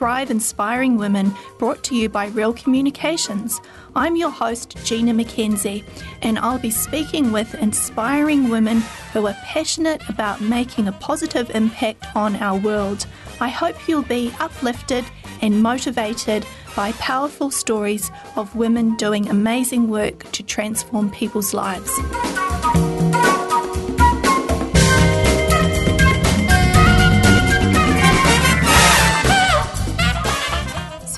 Thrive 0.00 0.30
Inspiring 0.30 0.96
Women, 0.96 1.30
brought 1.58 1.84
to 1.84 1.94
you 1.94 2.08
by 2.08 2.28
Real 2.28 2.54
Communications. 2.54 3.60
I'm 3.94 4.16
your 4.16 4.30
host, 4.30 4.78
Gina 4.82 5.12
McKenzie, 5.12 5.84
and 6.22 6.38
I'll 6.38 6.58
be 6.58 6.70
speaking 6.70 7.32
with 7.32 7.54
inspiring 7.56 8.48
women 8.48 8.80
who 9.12 9.26
are 9.26 9.36
passionate 9.44 10.00
about 10.08 10.40
making 10.40 10.88
a 10.88 10.92
positive 10.92 11.50
impact 11.50 12.06
on 12.16 12.34
our 12.36 12.58
world. 12.58 13.06
I 13.42 13.50
hope 13.50 13.76
you'll 13.86 14.00
be 14.00 14.32
uplifted 14.40 15.04
and 15.42 15.62
motivated 15.62 16.46
by 16.74 16.92
powerful 16.92 17.50
stories 17.50 18.10
of 18.36 18.56
women 18.56 18.96
doing 18.96 19.28
amazing 19.28 19.90
work 19.90 20.32
to 20.32 20.42
transform 20.42 21.10
people's 21.10 21.52
lives. 21.52 21.90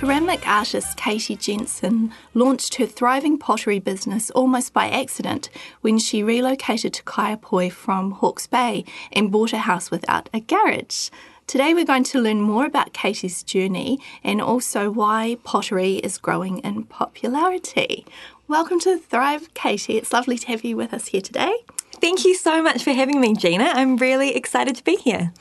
Ceramic 0.02 0.48
artist 0.48 0.96
Katie 0.96 1.36
Jenssen 1.36 2.10
launched 2.34 2.74
her 2.74 2.86
thriving 2.86 3.38
pottery 3.38 3.78
business 3.78 4.32
almost 4.32 4.72
by 4.72 4.90
accident 4.90 5.48
when 5.80 5.96
she 5.96 6.24
relocated 6.24 6.92
to 6.94 7.04
Kaiapoi 7.04 7.70
from 7.70 8.10
Hawke's 8.10 8.48
Bay 8.48 8.84
and 9.12 9.30
bought 9.30 9.52
a 9.52 9.58
house 9.58 9.92
without 9.92 10.28
a 10.34 10.40
garage. 10.40 11.08
Today, 11.46 11.72
we're 11.72 11.84
going 11.84 12.02
to 12.02 12.20
learn 12.20 12.40
more 12.40 12.66
about 12.66 12.92
Katie's 12.92 13.44
journey 13.44 14.00
and 14.24 14.40
also 14.40 14.90
why 14.90 15.36
pottery 15.44 15.98
is 15.98 16.18
growing 16.18 16.58
in 16.58 16.82
popularity. 16.82 18.04
Welcome 18.48 18.80
to 18.80 18.98
Thrive, 18.98 19.54
Katie. 19.54 19.98
It's 19.98 20.12
lovely 20.12 20.36
to 20.36 20.48
have 20.48 20.64
you 20.64 20.76
with 20.76 20.92
us 20.92 21.06
here 21.06 21.22
today. 21.22 21.54
Thank 22.00 22.24
you 22.24 22.34
so 22.34 22.60
much 22.60 22.82
for 22.82 22.92
having 22.92 23.20
me, 23.20 23.36
Gina. 23.36 23.70
I'm 23.72 23.96
really 23.98 24.34
excited 24.34 24.74
to 24.74 24.82
be 24.82 24.96
here. 24.96 25.32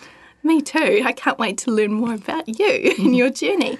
Me 0.43 0.61
too. 0.61 1.01
I 1.03 1.13
can't 1.13 1.39
wait 1.39 1.57
to 1.59 1.71
learn 1.71 1.93
more 1.93 2.13
about 2.13 2.47
you 2.59 2.95
and 2.99 3.15
your 3.15 3.31
journey. 3.31 3.79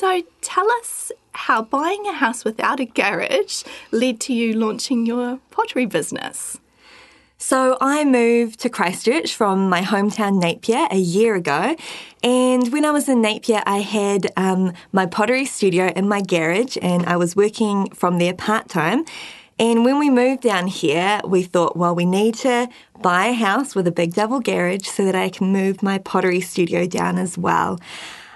So 0.00 0.22
tell 0.40 0.70
us 0.80 1.12
how 1.32 1.60
buying 1.60 2.06
a 2.06 2.14
house 2.14 2.42
without 2.42 2.80
a 2.80 2.86
garage 2.86 3.64
led 3.90 4.18
to 4.20 4.32
you 4.32 4.54
launching 4.54 5.04
your 5.04 5.40
pottery 5.50 5.84
business. 5.84 6.58
So 7.36 7.76
I 7.82 8.06
moved 8.06 8.60
to 8.60 8.70
Christchurch 8.70 9.34
from 9.34 9.68
my 9.68 9.82
hometown 9.82 10.40
Napier 10.40 10.86
a 10.90 10.96
year 10.96 11.34
ago. 11.34 11.76
And 12.22 12.72
when 12.72 12.86
I 12.86 12.92
was 12.92 13.10
in 13.10 13.20
Napier, 13.20 13.62
I 13.66 13.80
had 13.80 14.32
um, 14.38 14.72
my 14.90 15.04
pottery 15.04 15.44
studio 15.44 15.88
in 15.94 16.08
my 16.08 16.22
garage 16.22 16.78
and 16.80 17.04
I 17.04 17.18
was 17.18 17.36
working 17.36 17.90
from 17.90 18.16
there 18.16 18.32
part 18.32 18.70
time. 18.70 19.04
And 19.58 19.84
when 19.84 19.98
we 19.98 20.08
moved 20.08 20.40
down 20.40 20.68
here, 20.68 21.20
we 21.26 21.42
thought, 21.42 21.76
well, 21.76 21.94
we 21.94 22.06
need 22.06 22.36
to 22.36 22.70
buy 23.02 23.26
a 23.26 23.34
house 23.34 23.74
with 23.74 23.86
a 23.86 23.92
big 23.92 24.14
double 24.14 24.40
garage 24.40 24.86
so 24.86 25.04
that 25.04 25.14
I 25.14 25.28
can 25.28 25.52
move 25.52 25.82
my 25.82 25.98
pottery 25.98 26.40
studio 26.40 26.86
down 26.86 27.18
as 27.18 27.36
well. 27.36 27.78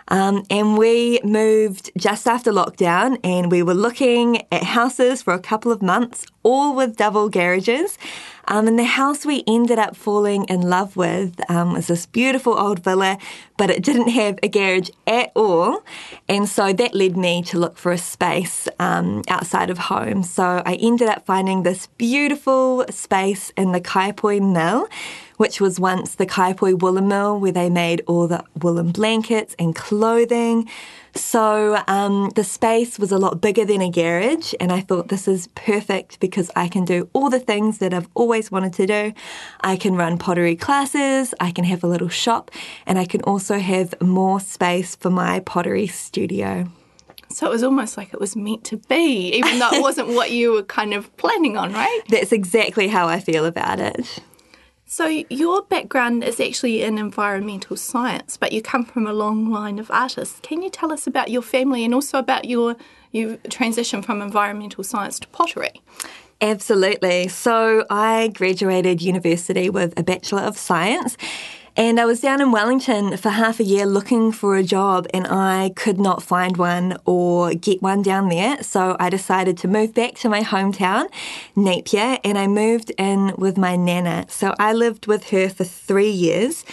Um, 0.09 0.45
and 0.51 0.77
we 0.77 1.21
moved 1.25 1.91
just 1.97 2.27
after 2.27 2.53
lockdown 2.53 3.19
and 3.25 3.51
we 3.51 3.63
were 3.63 3.75
looking 3.75 4.43
at 4.53 4.63
houses 4.63 5.23
for 5.23 5.33
a 5.33 5.39
couple 5.39 5.73
of 5.73 5.83
months, 5.83 6.27
all 6.43 6.75
with 6.75 6.97
double 6.97 7.29
garages. 7.29 7.99
Um, 8.47 8.69
and 8.69 8.79
the 8.79 8.85
house 8.85 9.25
we 9.25 9.43
ended 9.47 9.79
up 9.79 9.97
falling 9.97 10.45
in 10.45 10.61
love 10.63 10.97
with 10.97 11.41
um, 11.51 11.73
was 11.73 11.87
this 11.87 12.05
beautiful 12.05 12.59
old 12.59 12.85
villa, 12.85 13.17
but 13.57 13.71
it 13.71 13.83
didn't 13.83 14.09
have 14.09 14.39
a 14.43 14.49
garage 14.49 14.91
at 15.07 15.33
all. 15.35 15.83
And 16.29 16.49
so 16.49 16.73
that 16.75 16.95
led 16.95 17.17
me 17.17 17.43
to 17.45 17.59
look 17.59 17.79
for 17.79 17.93
a 17.93 17.99
space 17.99 18.69
um, 18.79 19.23
outside 19.29 19.71
of 19.71 19.79
home. 19.79 20.23
So 20.23 20.63
I 20.65 20.75
ended 20.75 21.09
up 21.09 21.25
finding 21.25 21.63
this 21.63 21.87
beautiful 21.97 22.85
space 22.91 23.51
in 23.57 23.73
the 23.73 23.81
Kaiapoi 23.81 24.41
Mill, 24.53 24.89
which 25.37 25.61
was 25.61 25.81
once 25.81 26.15
the 26.15 26.27
Kaiapoi 26.27 26.79
Woolen 26.81 27.09
Mill, 27.09 27.39
where 27.39 27.53
they 27.53 27.71
made 27.71 28.03
all 28.07 28.29
the 28.29 28.45
woolen 28.61 28.93
blankets 28.93 29.55
and 29.59 29.75
clothing. 29.75 30.69
So 31.15 31.81
um, 31.87 32.31
the 32.35 32.43
space 32.43 32.99
was 32.99 33.13
a 33.13 33.19
lot 33.19 33.41
bigger 33.41 33.65
than 33.65 33.81
a 33.81 33.91
garage, 33.91 34.53
and 34.59 34.73
I 34.73 34.81
thought 34.81 35.09
this 35.09 35.29
is 35.29 35.47
perfect 35.55 36.19
because 36.19 36.51
I 36.57 36.69
can 36.69 36.85
do 36.85 37.09
all 37.13 37.31
the 37.31 37.39
things 37.39 37.79
that 37.79 37.95
I've 37.95 38.09
always 38.15 38.51
wanted 38.51 38.73
to 38.75 38.87
do. 38.87 39.13
I 39.61 39.77
can 39.77 39.95
run 39.95 40.19
pottery 40.19 40.57
classes, 40.57 41.33
I 41.39 41.53
can 41.53 41.65
have 41.65 41.85
a 41.85 41.87
little 41.87 42.09
shop, 42.09 42.51
and 42.87 42.99
I 42.99 43.05
can 43.05 43.23
also 43.23 43.59
have 43.59 43.95
more 44.01 44.41
space 44.41 44.97
for 44.97 45.11
my 45.11 45.41
pottery 45.41 45.87
studio. 45.87 46.69
So 47.29 47.47
it 47.47 47.51
was 47.51 47.63
almost 47.63 47.97
like 47.97 48.13
it 48.13 48.21
was 48.21 48.37
meant 48.37 48.65
to 48.65 48.77
be, 48.77 49.33
even 49.35 49.59
though 49.59 49.71
it 49.73 49.83
wasn't 49.83 50.09
what 50.15 50.31
you 50.31 50.53
were 50.53 50.63
kind 50.63 50.95
of 50.95 51.17
planning 51.17 51.57
on, 51.57 51.73
right? 51.73 52.03
That's 52.09 52.33
exactly 52.33 52.89
how 52.89 53.07
I 53.07 53.21
feel 53.21 53.45
about 53.45 53.81
it. 53.81 54.21
So, 54.87 55.07
your 55.07 55.63
background 55.63 56.23
is 56.25 56.39
actually 56.39 56.83
in 56.83 56.99
environmental 56.99 57.77
science, 57.77 58.37
but 58.37 58.53
you 58.53 58.61
come 58.61 58.85
from 58.85 59.07
a 59.07 59.15
long 59.15 59.51
line 59.51 59.79
of 59.79 59.91
artists. 59.91 60.41
Can 60.43 60.63
you 60.63 60.69
tell 60.69 60.93
us 60.93 61.07
about 61.07 61.31
your 61.31 61.41
family 61.41 61.85
and 61.85 61.95
also 61.95 62.19
about 62.19 62.45
your, 62.45 62.77
your 63.11 63.39
transition 63.49 64.03
from 64.03 64.21
environmental 64.21 64.85
science 64.85 65.19
to 65.21 65.29
pottery? 65.29 65.81
Absolutely. 66.43 67.29
So, 67.29 67.87
I 67.89 68.29
graduated 68.35 69.01
university 69.01 69.71
with 69.71 69.99
a 69.99 70.03
Bachelor 70.03 70.43
of 70.43 70.59
Science. 70.59 71.17
And 71.77 71.99
I 71.99 72.05
was 72.05 72.21
down 72.21 72.41
in 72.41 72.53
Wellington 72.53 73.17
for 73.17 73.31
half 73.31 73.59
a 73.59 73.65
year 73.65 73.85
looking 73.85 74.31
for 74.31 74.57
a 74.57 74.63
job, 74.63 75.09
and 75.13 75.27
I 75.27 75.73
could 75.75 75.99
not 75.99 76.23
find 76.23 76.57
one 76.57 76.97
or 77.05 77.53
get 77.53 77.83
one 77.83 78.01
down 78.01 78.29
there. 78.29 78.63
So 78.63 78.97
I 79.01 79.11
decided 79.11 79.59
to 79.59 79.69
move 79.69 79.93
back 79.93 80.15
to 80.19 80.29
my 80.29 80.43
hometown, 80.43 81.09
Napier, 81.57 82.19
and 82.23 82.39
I 82.39 82.47
moved 82.47 82.93
in 82.97 83.35
with 83.37 83.59
my 83.59 83.75
nana. 83.75 84.27
So 84.29 84.55
I 84.61 84.73
lived 84.73 85.09
with 85.09 85.31
her 85.31 85.49
for 85.49 85.65
three 85.65 86.11
years. 86.11 86.65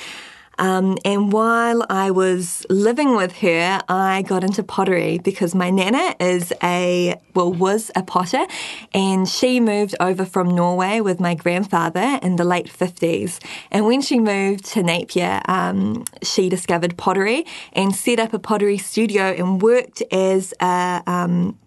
Um, 0.62 1.00
and 1.04 1.34
while 1.34 1.84
I 1.90 2.12
was 2.12 2.68
living 2.70 3.16
with 3.16 3.32
her, 3.38 3.82
I 3.90 4.22
got 4.22 4.44
into 4.44 4.62
pottery 4.62 5.18
because 5.18 5.56
my 5.56 5.72
nana 5.72 6.16
is 6.20 6.54
a, 6.62 7.16
well, 7.34 7.52
was 7.52 7.90
a 7.96 8.04
potter, 8.04 8.46
and 8.94 9.28
she 9.28 9.60
moved 9.60 9.96
over 10.00 10.24
from 10.24 10.50
Norway 10.56 11.00
with 11.00 11.20
my 11.20 11.34
grandfather 11.34 12.20
in 12.22 12.36
the 12.36 12.44
late 12.44 12.68
50s. 12.68 13.44
And 13.72 13.88
when 13.88 14.02
she 14.02 14.20
moved 14.20 14.66
to 14.66 14.84
Napier, 14.84 15.42
um, 15.46 16.06
she 16.22 16.48
discovered 16.48 16.96
pottery 16.96 17.44
and 17.74 17.96
set 17.96 18.20
up 18.20 18.32
a 18.32 18.40
pottery 18.40 18.78
studio 18.78 19.34
and 19.34 19.64
worked 19.64 20.04
as 20.12 20.54
a, 20.62 21.02
um, 21.08 21.58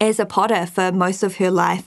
as 0.00 0.18
a 0.18 0.26
potter 0.26 0.66
for 0.66 0.90
most 0.90 1.22
of 1.22 1.36
her 1.36 1.52
life. 1.52 1.86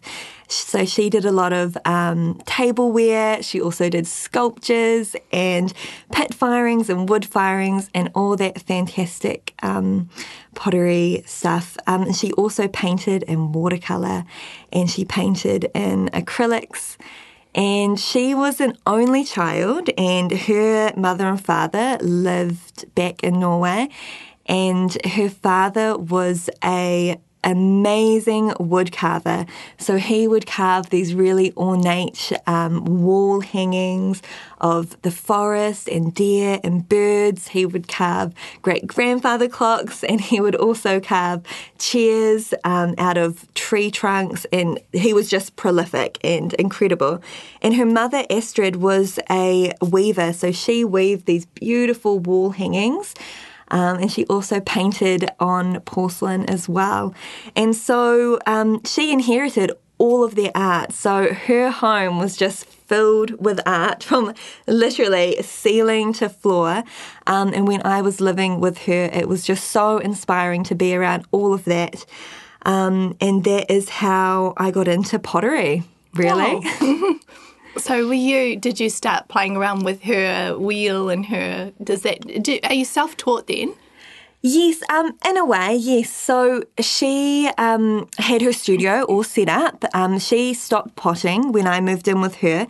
So 0.52 0.84
she 0.84 1.10
did 1.10 1.26
a 1.26 1.32
lot 1.32 1.54
of 1.54 1.78
um, 1.86 2.42
tableware. 2.46 3.44
She 3.44 3.62
also 3.62 3.88
did 3.88 4.08
sculptures 4.08 5.16
and 5.32 5.72
pit 6.12 6.34
firings 6.34 6.90
and 6.90 7.08
wood 7.08 7.26
firings 7.26 7.90
and 7.94 8.10
all 8.16 8.36
that 8.38 8.60
fantastic 8.62 9.54
um, 9.62 10.10
pottery 10.56 11.24
stuff. 11.28 11.78
Um, 11.86 12.04
and 12.04 12.16
she 12.16 12.32
also 12.34 12.68
painted 12.68 13.24
in 13.24 13.52
watercolor 13.52 14.26
and 14.74 14.90
she 14.90 15.06
painted 15.06 15.70
in 15.76 16.10
acrylics. 16.14 16.98
And 17.54 18.00
she 18.00 18.36
was 18.36 18.62
an 18.62 18.78
only 18.86 19.24
child, 19.24 19.90
and 19.98 20.32
her 20.32 20.94
mother 20.96 21.28
and 21.28 21.44
father 21.44 21.98
lived 22.00 22.94
back 22.94 23.24
in 23.24 23.40
Norway. 23.40 23.90
And 24.46 24.96
her 25.06 25.30
father 25.30 25.98
was 25.98 26.50
a 26.64 27.20
amazing 27.44 28.54
wood 28.60 28.92
carver. 28.92 29.46
So 29.78 29.98
he 29.98 30.28
would 30.28 30.46
carve 30.46 30.90
these 30.90 31.14
really 31.14 31.54
ornate 31.56 32.32
um, 32.48 32.84
wall 33.04 33.42
hangings 33.42 34.22
of 34.62 35.02
the 35.04 35.12
forest 35.12 35.88
and 35.88 36.14
deer 36.14 36.60
and 36.64 36.88
birds. 36.88 37.50
He 37.50 37.66
would 37.66 37.88
carve 37.88 38.34
great 38.62 38.86
grandfather 38.88 39.48
clocks 39.48 40.04
and 40.04 40.20
he 40.20 40.42
would 40.42 40.56
also 40.56 41.00
carve 41.00 41.44
chairs 41.78 42.54
um, 42.64 42.96
out 42.98 43.18
of 43.18 43.52
tree 43.54 43.90
trunks. 43.90 44.46
And 44.52 44.80
he 44.92 45.14
was 45.14 45.30
just 45.30 45.56
prolific 45.56 46.18
and 46.24 46.54
incredible. 46.56 47.22
And 47.62 47.76
her 47.76 47.86
mother, 47.86 48.26
Astrid, 48.30 48.78
was 48.78 49.20
a 49.30 49.74
weaver. 49.82 50.34
So 50.34 50.52
she 50.52 50.84
weaved 50.84 51.26
these 51.26 51.46
beautiful 51.46 52.20
wall 52.20 52.52
hangings. 52.52 53.16
Um, 53.72 54.00
and 54.00 54.12
she 54.12 54.26
also 54.26 54.60
painted 54.60 55.30
on 55.40 55.80
porcelain 55.82 56.46
as 56.50 56.68
well. 56.68 57.14
And 57.56 57.76
so 57.76 58.40
um, 58.46 58.84
she 58.84 59.12
inherited 59.12 59.72
all 60.00 60.24
of 60.24 60.36
their 60.36 60.52
art. 60.56 60.94
So 60.94 61.34
her 61.34 61.70
home 61.70 62.18
was 62.18 62.36
just 62.36 62.66
filled 62.66 63.32
with 63.44 63.60
art 63.66 64.04
from 64.10 64.34
literally 64.66 65.42
ceiling 65.42 66.14
to 66.14 66.30
floor. 66.30 66.84
Um, 67.28 67.54
and 67.54 67.68
when 67.68 67.86
I 67.86 68.02
was 68.02 68.20
living 68.20 68.60
with 68.60 68.80
her, 68.80 69.10
it 69.14 69.28
was 69.28 69.44
just 69.44 69.70
so 69.70 70.00
inspiring 70.00 70.64
to 70.66 70.76
be 70.76 70.96
around 70.96 71.26
all 71.32 71.54
of 71.54 71.66
that. 71.66 72.06
Um, 72.64 73.16
and 73.22 73.44
that 73.44 73.72
is 73.72 73.90
how 73.90 74.54
I 74.58 74.72
got 74.72 74.88
into 74.88 75.20
pottery. 75.20 75.84
really. 76.16 76.62
Oh. 76.64 77.20
so 77.78 78.08
were 78.08 78.14
you? 78.14 78.56
Did 78.56 78.80
you 78.80 78.90
start 78.90 79.28
playing 79.28 79.56
around 79.56 79.84
with 79.84 80.04
her 80.04 80.58
wheel 80.58 81.10
and 81.10 81.26
her? 81.28 81.72
Does 81.84 82.02
that? 82.04 82.44
Do, 82.44 82.60
are 82.64 82.74
you 82.74 82.86
self-taught 82.86 83.48
then? 83.48 83.76
Yes, 84.42 84.82
um, 84.90 85.18
in 85.26 85.36
a 85.36 85.44
way, 85.44 85.76
yes. 85.76 86.10
So 86.10 86.64
she 86.80 87.50
um, 87.58 88.08
had 88.18 88.42
her 88.42 88.54
studio 88.54 89.04
all 89.04 89.24
set 89.24 89.50
up. 89.50 89.84
Um, 89.94 90.18
she 90.18 90.54
stopped 90.54 90.96
potting 90.96 91.52
when 91.52 91.68
I 91.68 91.82
moved 91.82 92.08
in 92.08 92.22
with 92.22 92.36
her 92.36 92.66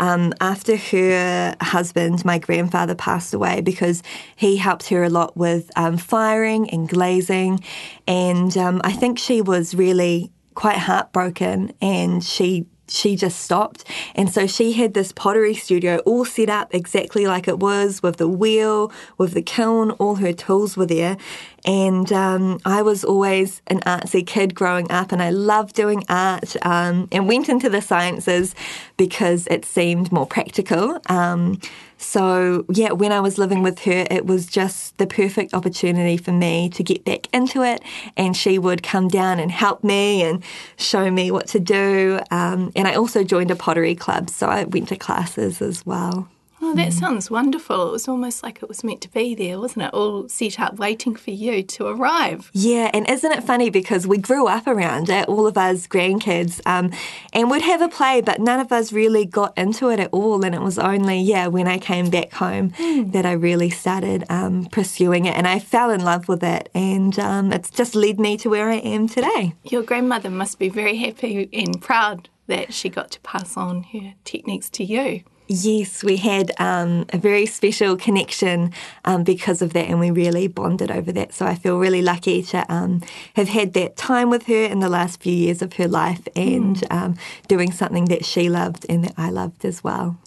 um, 0.00 0.34
after 0.42 0.76
her 0.76 1.56
husband, 1.62 2.26
my 2.26 2.38
grandfather, 2.38 2.94
passed 2.94 3.32
away 3.32 3.62
because 3.62 4.02
he 4.36 4.58
helped 4.58 4.90
her 4.90 5.02
a 5.02 5.08
lot 5.08 5.34
with 5.34 5.70
um, 5.76 5.96
firing 5.96 6.68
and 6.68 6.86
glazing. 6.86 7.64
And 8.06 8.54
um, 8.58 8.82
I 8.84 8.92
think 8.92 9.18
she 9.18 9.40
was 9.40 9.74
really 9.74 10.30
quite 10.54 10.76
heartbroken 10.76 11.72
and 11.80 12.22
she 12.22 12.66
she 12.88 13.16
just 13.16 13.40
stopped. 13.40 13.84
And 14.14 14.30
so 14.30 14.46
she 14.46 14.72
had 14.72 14.94
this 14.94 15.12
pottery 15.12 15.54
studio 15.54 15.98
all 15.98 16.24
set 16.24 16.48
up 16.48 16.74
exactly 16.74 17.26
like 17.26 17.48
it 17.48 17.58
was 17.58 18.02
with 18.02 18.16
the 18.16 18.28
wheel, 18.28 18.92
with 19.18 19.34
the 19.34 19.42
kiln, 19.42 19.92
all 19.92 20.16
her 20.16 20.32
tools 20.32 20.76
were 20.76 20.86
there. 20.86 21.16
And 21.64 22.12
um, 22.12 22.60
I 22.64 22.82
was 22.82 23.04
always 23.04 23.62
an 23.68 23.80
artsy 23.80 24.26
kid 24.26 24.54
growing 24.54 24.90
up, 24.90 25.12
and 25.12 25.22
I 25.22 25.30
loved 25.30 25.74
doing 25.74 26.04
art 26.08 26.56
um, 26.62 27.08
and 27.10 27.26
went 27.26 27.48
into 27.48 27.70
the 27.70 27.80
sciences 27.80 28.54
because 28.96 29.46
it 29.48 29.64
seemed 29.64 30.12
more 30.12 30.26
practical. 30.26 31.00
Um, 31.08 31.58
so, 31.96 32.66
yeah, 32.68 32.92
when 32.92 33.12
I 33.12 33.20
was 33.20 33.38
living 33.38 33.62
with 33.62 33.78
her, 33.80 34.06
it 34.10 34.26
was 34.26 34.46
just 34.46 34.98
the 34.98 35.06
perfect 35.06 35.54
opportunity 35.54 36.18
for 36.18 36.32
me 36.32 36.68
to 36.70 36.82
get 36.82 37.04
back 37.04 37.28
into 37.32 37.62
it. 37.62 37.82
And 38.16 38.36
she 38.36 38.58
would 38.58 38.82
come 38.82 39.08
down 39.08 39.40
and 39.40 39.50
help 39.50 39.82
me 39.82 40.22
and 40.22 40.42
show 40.76 41.10
me 41.10 41.30
what 41.30 41.46
to 41.48 41.60
do. 41.60 42.20
Um, 42.30 42.72
and 42.76 42.86
I 42.86 42.94
also 42.94 43.24
joined 43.24 43.50
a 43.50 43.56
pottery 43.56 43.94
club, 43.94 44.28
so 44.28 44.48
I 44.48 44.64
went 44.64 44.88
to 44.88 44.96
classes 44.96 45.62
as 45.62 45.86
well. 45.86 46.28
Oh, 46.66 46.74
that 46.76 46.94
sounds 46.94 47.30
wonderful. 47.30 47.88
It 47.88 47.92
was 47.92 48.08
almost 48.08 48.42
like 48.42 48.62
it 48.62 48.70
was 48.70 48.82
meant 48.82 49.02
to 49.02 49.10
be 49.10 49.34
there, 49.34 49.60
wasn't 49.60 49.84
it? 49.84 49.92
All 49.92 50.30
set 50.30 50.58
up 50.58 50.78
waiting 50.78 51.14
for 51.14 51.30
you 51.30 51.62
to 51.62 51.86
arrive. 51.88 52.50
Yeah, 52.54 52.90
and 52.94 53.06
isn't 53.06 53.30
it 53.30 53.44
funny 53.44 53.68
because 53.68 54.06
we 54.06 54.16
grew 54.16 54.46
up 54.46 54.66
around 54.66 55.10
it, 55.10 55.28
all 55.28 55.46
of 55.46 55.58
us 55.58 55.86
grandkids, 55.86 56.62
um, 56.64 56.90
and 57.34 57.50
we'd 57.50 57.60
have 57.60 57.82
a 57.82 57.88
play, 57.88 58.22
but 58.22 58.40
none 58.40 58.60
of 58.60 58.72
us 58.72 58.94
really 58.94 59.26
got 59.26 59.52
into 59.58 59.90
it 59.90 60.00
at 60.00 60.08
all. 60.10 60.42
And 60.42 60.54
it 60.54 60.62
was 60.62 60.78
only, 60.78 61.20
yeah, 61.20 61.48
when 61.48 61.68
I 61.68 61.76
came 61.76 62.08
back 62.08 62.32
home 62.32 62.70
mm. 62.70 63.12
that 63.12 63.26
I 63.26 63.32
really 63.32 63.68
started 63.68 64.24
um, 64.30 64.64
pursuing 64.64 65.26
it 65.26 65.36
and 65.36 65.46
I 65.46 65.58
fell 65.58 65.90
in 65.90 66.02
love 66.02 66.28
with 66.28 66.42
it. 66.42 66.70
And 66.74 67.18
um, 67.18 67.52
it's 67.52 67.68
just 67.68 67.94
led 67.94 68.18
me 68.18 68.38
to 68.38 68.48
where 68.48 68.70
I 68.70 68.76
am 68.76 69.06
today. 69.06 69.52
Your 69.64 69.82
grandmother 69.82 70.30
must 70.30 70.58
be 70.58 70.70
very 70.70 70.96
happy 70.96 71.46
and 71.52 71.78
proud 71.82 72.30
that 72.46 72.72
she 72.72 72.88
got 72.88 73.10
to 73.10 73.20
pass 73.20 73.54
on 73.58 73.82
her 73.92 74.14
techniques 74.24 74.70
to 74.70 74.84
you. 74.84 75.24
Yes, 75.46 76.02
we 76.02 76.16
had 76.16 76.52
um, 76.58 77.04
a 77.12 77.18
very 77.18 77.44
special 77.44 77.96
connection 77.96 78.72
um, 79.04 79.24
because 79.24 79.60
of 79.60 79.74
that, 79.74 79.88
and 79.88 80.00
we 80.00 80.10
really 80.10 80.48
bonded 80.48 80.90
over 80.90 81.12
that. 81.12 81.34
So 81.34 81.44
I 81.44 81.54
feel 81.54 81.78
really 81.78 82.00
lucky 82.00 82.42
to 82.44 82.72
um, 82.72 83.02
have 83.36 83.48
had 83.48 83.74
that 83.74 83.96
time 83.96 84.30
with 84.30 84.46
her 84.46 84.64
in 84.64 84.80
the 84.80 84.88
last 84.88 85.20
few 85.20 85.34
years 85.34 85.60
of 85.60 85.74
her 85.74 85.86
life 85.86 86.26
and 86.34 86.76
mm. 86.76 87.18
doing 87.46 87.72
something 87.72 88.06
that 88.06 88.24
she 88.24 88.48
loved 88.48 88.86
and 88.88 89.04
that 89.04 89.14
I 89.18 89.28
loved 89.28 89.66
as 89.66 89.84
well. 89.84 90.18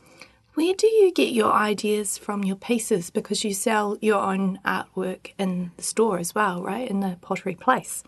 Where 0.53 0.73
do 0.73 0.87
you 0.87 1.11
get 1.11 1.33
your 1.33 1.51
ideas 1.51 2.17
from 2.17 2.43
your 2.43 2.55
pieces? 2.55 3.09
Because 3.09 3.43
you 3.43 3.53
sell 3.53 3.97
your 4.01 4.21
own 4.21 4.59
artwork 4.65 5.31
in 5.37 5.71
the 5.77 5.83
store 5.83 6.19
as 6.19 6.33
well, 6.33 6.63
right? 6.63 6.89
In 6.89 6.99
the 6.99 7.17
pottery 7.21 7.55
place. 7.55 8.03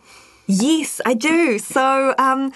Yes, 0.48 1.00
I 1.06 1.14
do. 1.14 1.60
So, 1.60 2.16
um, 2.18 2.52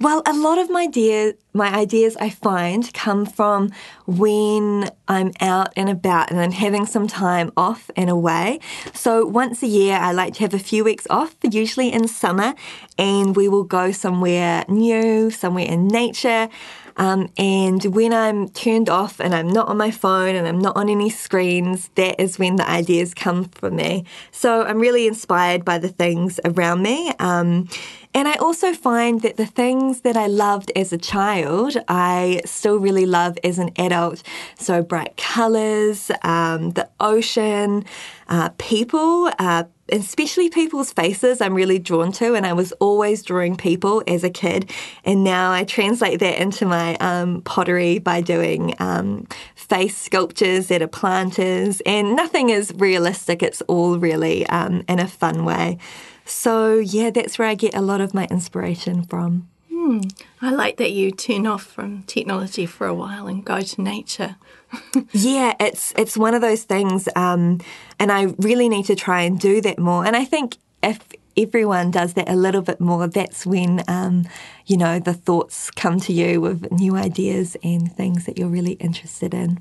well, 0.00 0.22
a 0.26 0.32
lot 0.32 0.58
of 0.58 0.70
my 0.70 0.82
ideas, 0.82 1.34
my 1.52 1.72
ideas 1.72 2.16
I 2.16 2.30
find 2.30 2.92
come 2.94 3.24
from 3.26 3.70
when 4.06 4.90
I'm 5.06 5.32
out 5.40 5.72
and 5.76 5.88
about 5.88 6.30
and 6.30 6.40
I'm 6.40 6.52
having 6.52 6.84
some 6.84 7.06
time 7.06 7.52
off 7.56 7.90
and 7.96 8.10
away. 8.10 8.60
So 8.92 9.24
once 9.24 9.62
a 9.62 9.66
year, 9.66 9.96
I 9.96 10.12
like 10.12 10.34
to 10.34 10.40
have 10.40 10.54
a 10.54 10.58
few 10.58 10.82
weeks 10.82 11.06
off, 11.10 11.36
usually 11.42 11.92
in 11.92 12.08
summer, 12.08 12.54
and 12.98 13.36
we 13.36 13.48
will 13.48 13.64
go 13.64 13.92
somewhere 13.92 14.64
new, 14.68 15.30
somewhere 15.30 15.66
in 15.66 15.86
nature. 15.88 16.48
Um, 16.96 17.28
and 17.36 17.84
when 17.86 18.12
I'm 18.12 18.48
turned 18.48 18.88
off 18.88 19.20
and 19.20 19.34
I'm 19.34 19.48
not 19.48 19.68
on 19.68 19.76
my 19.76 19.90
phone 19.90 20.34
and 20.36 20.46
I'm 20.46 20.60
not 20.60 20.76
on 20.76 20.88
any 20.88 21.10
screens, 21.10 21.90
that 21.96 22.20
is 22.20 22.38
when 22.38 22.56
the 22.56 22.68
ideas 22.68 23.14
come 23.14 23.44
from 23.46 23.76
me. 23.76 24.04
So 24.30 24.62
I'm 24.62 24.78
really 24.78 25.06
inspired 25.06 25.64
by 25.64 25.78
the 25.78 25.88
things 25.88 26.38
around 26.44 26.82
me. 26.82 27.12
Um, 27.18 27.68
and 28.14 28.28
I 28.28 28.34
also 28.34 28.72
find 28.72 29.22
that 29.22 29.36
the 29.36 29.46
things 29.46 30.02
that 30.02 30.16
I 30.16 30.28
loved 30.28 30.70
as 30.76 30.92
a 30.92 30.98
child, 30.98 31.76
I 31.88 32.40
still 32.44 32.76
really 32.78 33.06
love 33.06 33.36
as 33.42 33.58
an 33.58 33.70
adult. 33.76 34.22
So 34.56 34.84
bright 34.84 35.16
colours, 35.16 36.12
um, 36.22 36.70
the 36.70 36.88
ocean, 37.00 37.84
uh, 38.28 38.50
people, 38.56 39.32
uh, 39.40 39.64
especially 39.90 40.48
people's 40.48 40.92
faces, 40.92 41.40
I'm 41.40 41.54
really 41.54 41.80
drawn 41.80 42.12
to. 42.12 42.34
And 42.34 42.46
I 42.46 42.52
was 42.52 42.70
always 42.72 43.24
drawing 43.24 43.56
people 43.56 44.04
as 44.06 44.22
a 44.22 44.30
kid. 44.30 44.70
And 45.04 45.24
now 45.24 45.50
I 45.50 45.64
translate 45.64 46.20
that 46.20 46.40
into 46.40 46.66
my 46.66 46.94
um, 46.96 47.42
pottery 47.42 47.98
by 47.98 48.20
doing 48.20 48.76
um, 48.78 49.26
face 49.56 49.96
sculptures 49.96 50.68
that 50.68 50.82
are 50.82 50.86
planters. 50.86 51.82
And 51.84 52.14
nothing 52.14 52.50
is 52.50 52.72
realistic, 52.76 53.42
it's 53.42 53.60
all 53.62 53.98
really 53.98 54.46
um, 54.46 54.84
in 54.88 55.00
a 55.00 55.08
fun 55.08 55.44
way. 55.44 55.78
So, 56.24 56.76
yeah, 56.76 57.10
that's 57.10 57.38
where 57.38 57.48
I 57.48 57.54
get 57.54 57.74
a 57.74 57.82
lot 57.82 58.00
of 58.00 58.14
my 58.14 58.26
inspiration 58.30 59.02
from. 59.04 59.48
Hmm. 59.70 60.00
I 60.40 60.50
like 60.50 60.78
that 60.78 60.92
you 60.92 61.10
turn 61.10 61.46
off 61.46 61.62
from 61.64 62.04
technology 62.04 62.64
for 62.64 62.86
a 62.86 62.94
while 62.94 63.26
and 63.26 63.44
go 63.44 63.60
to 63.60 63.82
nature. 63.82 64.36
yeah, 65.12 65.54
it's 65.60 65.92
it's 65.96 66.16
one 66.16 66.34
of 66.34 66.40
those 66.40 66.62
things, 66.62 67.08
um, 67.16 67.60
and 67.98 68.10
I 68.10 68.34
really 68.38 68.68
need 68.68 68.86
to 68.86 68.96
try 68.96 69.22
and 69.22 69.38
do 69.38 69.60
that 69.60 69.78
more. 69.78 70.06
And 70.06 70.16
I 70.16 70.24
think 70.24 70.56
if 70.82 71.00
everyone 71.36 71.90
does 71.90 72.14
that 72.14 72.28
a 72.28 72.36
little 72.36 72.62
bit 72.62 72.80
more, 72.80 73.06
that's 73.08 73.44
when 73.44 73.82
um, 73.88 74.26
you 74.66 74.76
know 74.76 74.98
the 74.98 75.12
thoughts 75.12 75.70
come 75.70 76.00
to 76.00 76.12
you 76.12 76.40
with 76.40 76.70
new 76.72 76.96
ideas 76.96 77.56
and 77.62 77.92
things 77.92 78.26
that 78.26 78.38
you're 78.38 78.48
really 78.48 78.72
interested 78.74 79.34
in. 79.34 79.60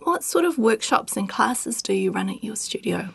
What 0.00 0.24
sort 0.24 0.44
of 0.44 0.58
workshops 0.58 1.16
and 1.16 1.28
classes 1.28 1.80
do 1.80 1.94
you 1.94 2.10
run 2.10 2.28
at 2.28 2.42
your 2.42 2.56
studio? 2.56 3.14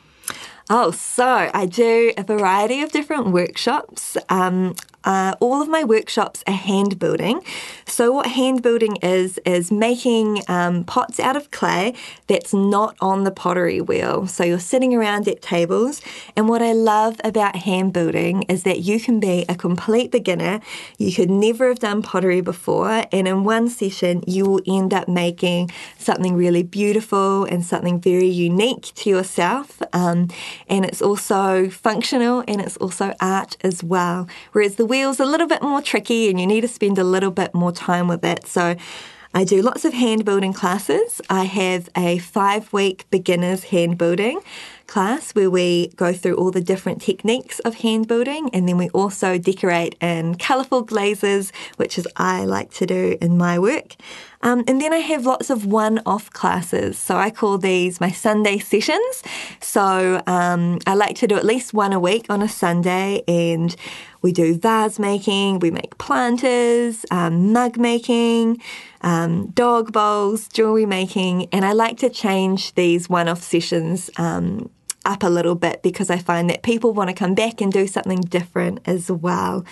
Oh, 0.69 0.91
so 0.91 1.49
I 1.53 1.65
do 1.65 2.11
a 2.17 2.23
variety 2.23 2.81
of 2.81 2.91
different 2.91 3.27
workshops. 3.27 4.17
Um, 4.27 4.75
uh, 5.03 5.35
all 5.39 5.61
of 5.61 5.69
my 5.69 5.83
workshops 5.83 6.43
are 6.47 6.53
hand 6.53 6.99
building. 6.99 7.41
So, 7.85 8.11
what 8.11 8.27
hand 8.27 8.61
building 8.61 8.97
is, 8.97 9.37
is 9.45 9.71
making 9.71 10.41
um, 10.47 10.83
pots 10.83 11.19
out 11.19 11.35
of 11.35 11.51
clay 11.51 11.93
that's 12.27 12.53
not 12.53 12.95
on 12.99 13.23
the 13.23 13.31
pottery 13.31 13.79
wheel. 13.79 14.27
So, 14.27 14.43
you're 14.43 14.59
sitting 14.59 14.93
around 14.93 15.27
at 15.27 15.41
tables. 15.41 16.01
And 16.35 16.49
what 16.49 16.61
I 16.61 16.73
love 16.73 17.21
about 17.23 17.55
hand 17.55 17.93
building 17.93 18.43
is 18.43 18.63
that 18.63 18.81
you 18.81 18.99
can 18.99 19.19
be 19.19 19.45
a 19.47 19.55
complete 19.55 20.11
beginner. 20.11 20.59
You 20.97 21.13
could 21.13 21.29
never 21.29 21.69
have 21.69 21.79
done 21.79 22.01
pottery 22.01 22.41
before. 22.41 23.05
And 23.11 23.27
in 23.27 23.43
one 23.43 23.69
session, 23.69 24.23
you 24.27 24.45
will 24.45 24.61
end 24.67 24.93
up 24.93 25.07
making 25.07 25.71
something 25.97 26.35
really 26.35 26.63
beautiful 26.63 27.45
and 27.45 27.63
something 27.63 28.01
very 28.01 28.27
unique 28.27 28.91
to 28.95 29.09
yourself. 29.09 29.81
Um, 29.93 30.29
and 30.67 30.83
it's 30.83 31.01
also 31.01 31.69
functional 31.69 32.43
and 32.47 32.59
it's 32.59 32.77
also 32.77 33.13
art 33.21 33.57
as 33.61 33.83
well. 33.83 34.27
Whereas 34.51 34.75
the 34.75 34.85
wheel's 34.87 35.19
a 35.19 35.25
little 35.25 35.47
bit 35.47 35.61
more 35.61 35.81
tricky 35.81 36.29
and 36.29 36.39
you 36.39 36.47
need 36.47 36.61
to 36.61 36.67
spend 36.67 36.97
a 36.97 37.03
little 37.03 37.31
bit 37.31 37.53
more 37.53 37.71
time 37.71 38.07
with 38.07 38.23
it. 38.23 38.47
So 38.47 38.75
I 39.33 39.43
do 39.43 39.61
lots 39.61 39.85
of 39.85 39.93
hand 39.93 40.25
building 40.25 40.53
classes. 40.53 41.21
I 41.29 41.43
have 41.43 41.89
a 41.95 42.17
five 42.19 42.71
week 42.73 43.05
beginners 43.09 43.65
hand 43.65 43.97
building 43.97 44.41
class 44.87 45.31
where 45.31 45.49
we 45.49 45.89
go 45.95 46.13
through 46.13 46.35
all 46.35 46.51
the 46.51 46.61
different 46.61 47.01
techniques 47.01 47.59
of 47.59 47.75
hand 47.75 48.07
building 48.07 48.49
and 48.53 48.67
then 48.67 48.77
we 48.77 48.89
also 48.89 49.37
decorate 49.37 49.95
in 50.01 50.35
colourful 50.35 50.81
glazes, 50.83 51.51
which 51.75 51.97
is 51.97 52.07
I 52.15 52.45
like 52.45 52.71
to 52.75 52.85
do 52.85 53.17
in 53.21 53.37
my 53.37 53.59
work. 53.59 53.95
Um, 54.41 54.63
and 54.67 54.79
then 54.79 54.93
I 54.93 54.99
have 54.99 55.25
lots 55.25 55.49
of 55.49 55.65
one 55.65 55.99
off 56.05 56.31
classes. 56.31 56.97
So 56.97 57.17
I 57.17 57.31
call 57.31 57.57
these 57.57 57.99
my 57.99 58.11
Sunday 58.11 58.59
sessions. 58.59 59.23
So 59.59 60.21
um, 60.27 60.79
I 60.85 60.93
like 60.93 61.15
to 61.17 61.27
do 61.27 61.35
at 61.35 61.45
least 61.45 61.73
one 61.73 61.91
a 61.91 61.99
week 61.99 62.27
on 62.29 62.41
a 62.41 62.47
Sunday 62.47 63.23
and 63.27 63.75
we 64.21 64.31
do 64.31 64.57
vase 64.57 64.99
making, 64.99 65.59
we 65.59 65.71
make 65.71 65.97
planters, 65.97 67.05
um, 67.11 67.51
mug 67.53 67.77
making, 67.77 68.61
um, 69.01 69.47
dog 69.51 69.93
bowls, 69.93 70.47
jewelry 70.47 70.85
making, 70.85 71.47
and 71.51 71.63
I 71.63 71.73
like 71.73 71.97
to 71.99 72.09
change 72.09 72.73
these 72.73 73.07
one 73.09 73.27
off 73.27 73.43
sessions 73.43 74.09
um, 74.17 74.69
up 75.07 75.23
a 75.23 75.29
little 75.29 75.55
bit 75.55 75.81
because 75.81 76.09
I 76.09 76.17
find 76.17 76.49
that 76.49 76.61
people 76.61 76.93
want 76.93 77.09
to 77.09 77.15
come 77.15 77.33
back 77.33 77.61
and 77.61 77.71
do 77.71 77.87
something 77.87 78.21
different 78.21 78.81
as 78.85 79.09
well. 79.09 79.65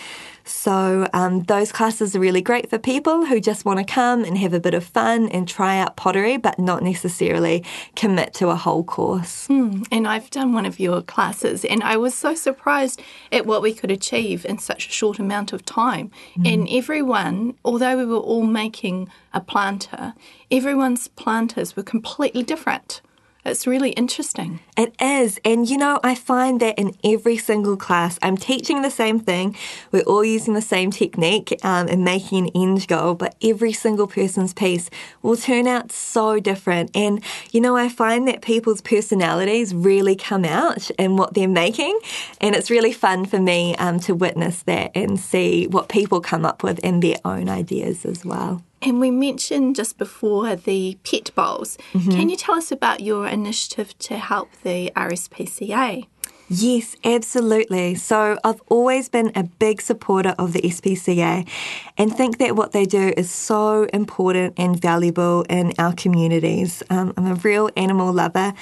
So 0.45 1.07
um, 1.11 1.41
those 1.43 1.71
classes 1.71 2.15
are 2.15 2.19
really 2.19 2.41
great 2.41 2.69
for 2.69 2.77
people 2.77 3.25
who 3.25 3.39
just 3.39 3.65
want 3.65 3.79
to 3.79 3.85
come 3.85 4.23
and 4.23 4.37
have 4.37 4.53
a 4.53 4.59
bit 4.59 4.75
of 4.75 4.83
fun 4.83 5.27
and 5.29 5.47
try 5.47 5.79
out 5.79 5.97
pottery, 5.97 6.37
but 6.37 6.59
not 6.59 6.83
necessarily 6.83 7.65
commit 7.95 8.33
to 8.35 8.49
a 8.49 8.55
whole 8.55 8.83
course. 8.83 9.47
Mm, 9.47 9.87
and 9.91 10.07
I've 10.07 10.29
done 10.29 10.53
one 10.53 10.67
of 10.67 10.79
your 10.79 11.01
classes, 11.01 11.65
and 11.65 11.81
I 11.81 11.97
was 11.97 12.13
so 12.13 12.35
surprised 12.35 13.01
at 13.31 13.47
what 13.47 13.63
we 13.63 13.73
could 13.73 13.91
achieve 13.91 14.45
in 14.45 14.59
such 14.59 14.87
a 14.87 14.91
short 14.91 15.17
amount 15.17 15.51
of 15.51 15.65
time. 15.65 16.11
Mm. 16.37 16.53
And 16.53 16.67
everyone, 16.69 17.55
although 17.65 17.97
we 17.97 18.05
were 18.05 18.17
all 18.17 18.45
making 18.45 19.09
a 19.33 19.41
planter, 19.41 20.13
everyone's 20.51 21.07
planters 21.07 21.75
were 21.75 21.83
completely 21.83 22.43
different. 22.43 23.01
It's 23.45 23.67
really 23.67 23.91
interesting. 23.91 24.59
It 24.75 24.95
is. 24.99 25.39
And 25.45 25.69
you 25.69 25.77
know, 25.77 25.99
I 26.03 26.15
find 26.15 26.59
that 26.61 26.79
in 26.79 26.95
every 27.03 27.37
single 27.37 27.77
class, 27.77 28.17
I'm 28.23 28.37
teaching 28.37 28.81
the 28.81 28.89
same 28.89 29.19
thing. 29.19 29.55
We're 29.91 30.01
all 30.01 30.25
using 30.25 30.55
the 30.55 30.63
same 30.63 30.89
technique 30.89 31.55
um, 31.63 31.87
and 31.87 32.03
making 32.03 32.47
an 32.47 32.51
end 32.55 32.87
goal, 32.87 33.13
but 33.13 33.35
every 33.43 33.71
single 33.71 34.07
person's 34.07 34.51
piece 34.51 34.89
will 35.21 35.37
turn 35.37 35.67
out 35.67 35.91
so 35.91 36.39
different. 36.39 36.89
And 36.95 37.23
you 37.51 37.61
know, 37.61 37.77
I 37.77 37.87
find 37.87 38.27
that 38.27 38.41
people's 38.41 38.81
personalities 38.81 39.75
really 39.75 40.15
come 40.15 40.43
out 40.43 40.89
in 40.91 41.15
what 41.15 41.35
they're 41.35 41.47
making. 41.47 41.99
And 42.41 42.55
it's 42.55 42.71
really 42.71 42.93
fun 42.93 43.25
for 43.25 43.39
me 43.39 43.75
um, 43.75 43.99
to 44.01 44.15
witness 44.15 44.63
that 44.63 44.89
and 44.95 45.19
see 45.19 45.67
what 45.67 45.87
people 45.87 46.19
come 46.19 46.45
up 46.45 46.63
with 46.63 46.79
in 46.79 46.99
their 46.99 47.17
own 47.23 47.47
ideas 47.47 48.05
as 48.05 48.25
well. 48.25 48.63
And 48.85 48.99
we 48.99 49.09
mentioned 49.09 49.75
just 49.75 49.97
before 49.97 50.55
the 50.55 50.97
pet 51.03 51.31
bowls. 51.33 51.77
Mm-hmm. 51.93 52.11
Can 52.11 52.29
you 52.29 52.35
tell 52.35 52.55
us 52.55 52.71
about 52.71 52.99
your 52.99 53.27
initiative 53.27 53.97
to 53.99 54.17
help 54.17 54.49
the 54.63 54.91
RSPCA? 54.95 56.05
Yes, 56.47 56.95
absolutely. 57.03 57.95
So 57.95 58.37
I've 58.43 58.61
always 58.69 59.09
been 59.09 59.31
a 59.33 59.43
big 59.43 59.81
supporter 59.81 60.35
of 60.37 60.53
the 60.53 60.61
SPCA 60.61 61.49
and 61.97 62.15
think 62.15 62.37
that 62.37 62.55
what 62.55 62.71
they 62.71 62.85
do 62.85 63.11
is 63.17 63.31
so 63.31 63.85
important 63.85 64.53
and 64.57 64.79
valuable 64.79 65.41
in 65.49 65.73
our 65.79 65.93
communities. 65.93 66.83
Um, 66.91 67.13
I'm 67.17 67.25
a 67.25 67.35
real 67.35 67.71
animal 67.75 68.13
lover 68.13 68.53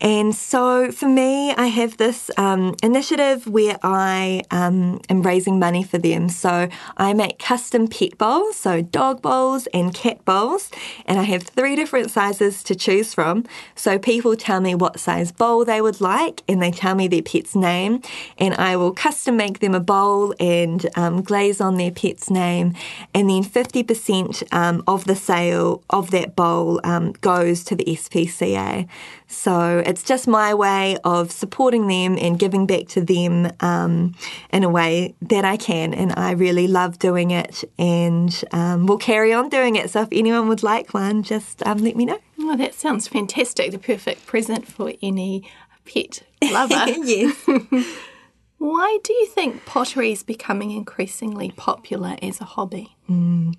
and 0.00 0.34
so 0.34 0.90
for 0.92 1.08
me, 1.08 1.52
I 1.52 1.66
have 1.66 1.98
this 1.98 2.30
um, 2.38 2.74
initiative 2.82 3.46
where 3.46 3.78
I 3.82 4.42
um, 4.50 5.00
am 5.10 5.22
raising 5.22 5.58
money 5.58 5.82
for 5.82 5.98
them. 5.98 6.30
So 6.30 6.68
I 6.96 7.12
make 7.12 7.38
custom 7.38 7.86
pet 7.86 8.16
bowls, 8.16 8.56
so 8.56 8.80
dog 8.80 9.20
bowls 9.20 9.66
and 9.74 9.92
cat 9.92 10.24
bowls, 10.24 10.70
and 11.04 11.18
I 11.18 11.24
have 11.24 11.42
three 11.42 11.76
different 11.76 12.10
sizes 12.10 12.62
to 12.64 12.74
choose 12.74 13.12
from. 13.12 13.44
So 13.74 13.98
people 13.98 14.36
tell 14.36 14.60
me 14.60 14.74
what 14.74 14.98
size 14.98 15.32
bowl 15.32 15.66
they 15.66 15.82
would 15.82 16.00
like, 16.00 16.42
and 16.48 16.62
they 16.62 16.70
tell 16.70 16.94
me 16.94 17.06
their 17.06 17.22
pet's 17.22 17.54
name, 17.54 18.00
and 18.38 18.54
I 18.54 18.76
will 18.76 18.92
custom 18.92 19.36
make 19.36 19.58
them 19.58 19.74
a 19.74 19.80
bowl 19.80 20.34
and 20.40 20.88
um, 20.96 21.20
glaze 21.20 21.60
on 21.60 21.76
their 21.76 21.90
pet's 21.90 22.30
name, 22.30 22.74
and 23.14 23.28
then 23.28 23.44
50% 23.44 24.50
um, 24.52 24.82
of 24.86 25.04
the 25.04 25.16
sale 25.16 25.82
of 25.90 26.10
that 26.12 26.34
bowl 26.36 26.80
um, 26.84 27.12
goes 27.20 27.64
to 27.64 27.76
the 27.76 27.84
SPCA. 27.84 28.88
So 29.30 29.82
it's 29.86 30.02
just 30.02 30.26
my 30.26 30.52
way 30.54 30.98
of 31.04 31.30
supporting 31.30 31.86
them 31.86 32.18
and 32.20 32.36
giving 32.36 32.66
back 32.66 32.88
to 32.88 33.00
them 33.00 33.50
um, 33.60 34.16
in 34.52 34.64
a 34.64 34.68
way 34.68 35.14
that 35.22 35.44
I 35.44 35.56
can. 35.56 35.94
And 35.94 36.12
I 36.16 36.32
really 36.32 36.66
love 36.66 36.98
doing 36.98 37.30
it 37.30 37.62
and 37.78 38.44
um, 38.50 38.86
we'll 38.86 38.98
carry 38.98 39.32
on 39.32 39.48
doing 39.48 39.76
it. 39.76 39.88
So 39.90 40.02
if 40.02 40.08
anyone 40.10 40.48
would 40.48 40.64
like 40.64 40.92
one, 40.92 41.22
just 41.22 41.64
um, 41.64 41.78
let 41.78 41.94
me 41.94 42.04
know. 42.04 42.18
Well, 42.38 42.56
that 42.56 42.74
sounds 42.74 43.06
fantastic. 43.06 43.70
The 43.70 43.78
perfect 43.78 44.26
present 44.26 44.66
for 44.66 44.92
any 45.00 45.48
pet 45.84 46.22
lover. 46.42 46.74
yes. 46.88 47.36
Why 48.58 48.98
do 49.04 49.12
you 49.12 49.26
think 49.26 49.64
pottery 49.64 50.12
is 50.12 50.22
becoming 50.22 50.72
increasingly 50.72 51.52
popular 51.52 52.16
as 52.20 52.40
a 52.40 52.44
hobby? 52.44 52.96
Mm. 53.08 53.54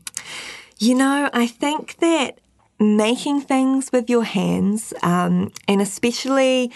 You 0.77 0.95
know, 0.95 1.29
I 1.33 1.47
think 1.47 1.97
that 1.97 2.39
making 2.81 3.41
things 3.41 3.91
with 3.91 4.09
your 4.09 4.23
hands, 4.23 4.93
um, 5.03 5.51
and 5.67 5.81
especially 5.81 6.71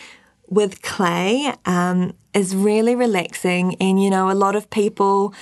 with 0.47 0.81
clay, 0.83 1.51
um, 1.65 2.13
is 2.33 2.55
really 2.55 2.95
relaxing. 2.95 3.75
And 3.81 4.01
you 4.01 4.09
know, 4.09 4.29
a 4.29 4.37
lot 4.45 4.55
of 4.55 4.69
people. 4.69 5.33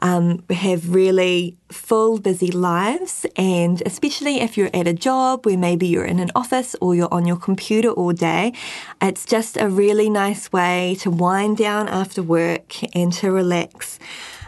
Um, 0.00 0.44
have 0.50 0.94
really 0.94 1.56
full, 1.70 2.18
busy 2.18 2.50
lives, 2.52 3.24
and 3.34 3.82
especially 3.86 4.42
if 4.42 4.58
you're 4.58 4.68
at 4.74 4.86
a 4.86 4.92
job 4.92 5.46
where 5.46 5.56
maybe 5.56 5.86
you're 5.86 6.04
in 6.04 6.18
an 6.18 6.30
office 6.34 6.76
or 6.82 6.94
you're 6.94 7.12
on 7.12 7.26
your 7.26 7.38
computer 7.38 7.88
all 7.88 8.12
day, 8.12 8.52
it's 9.00 9.24
just 9.24 9.56
a 9.56 9.70
really 9.70 10.10
nice 10.10 10.52
way 10.52 10.98
to 11.00 11.10
wind 11.10 11.56
down 11.56 11.88
after 11.88 12.22
work 12.22 12.74
and 12.94 13.10
to 13.14 13.32
relax. 13.32 13.98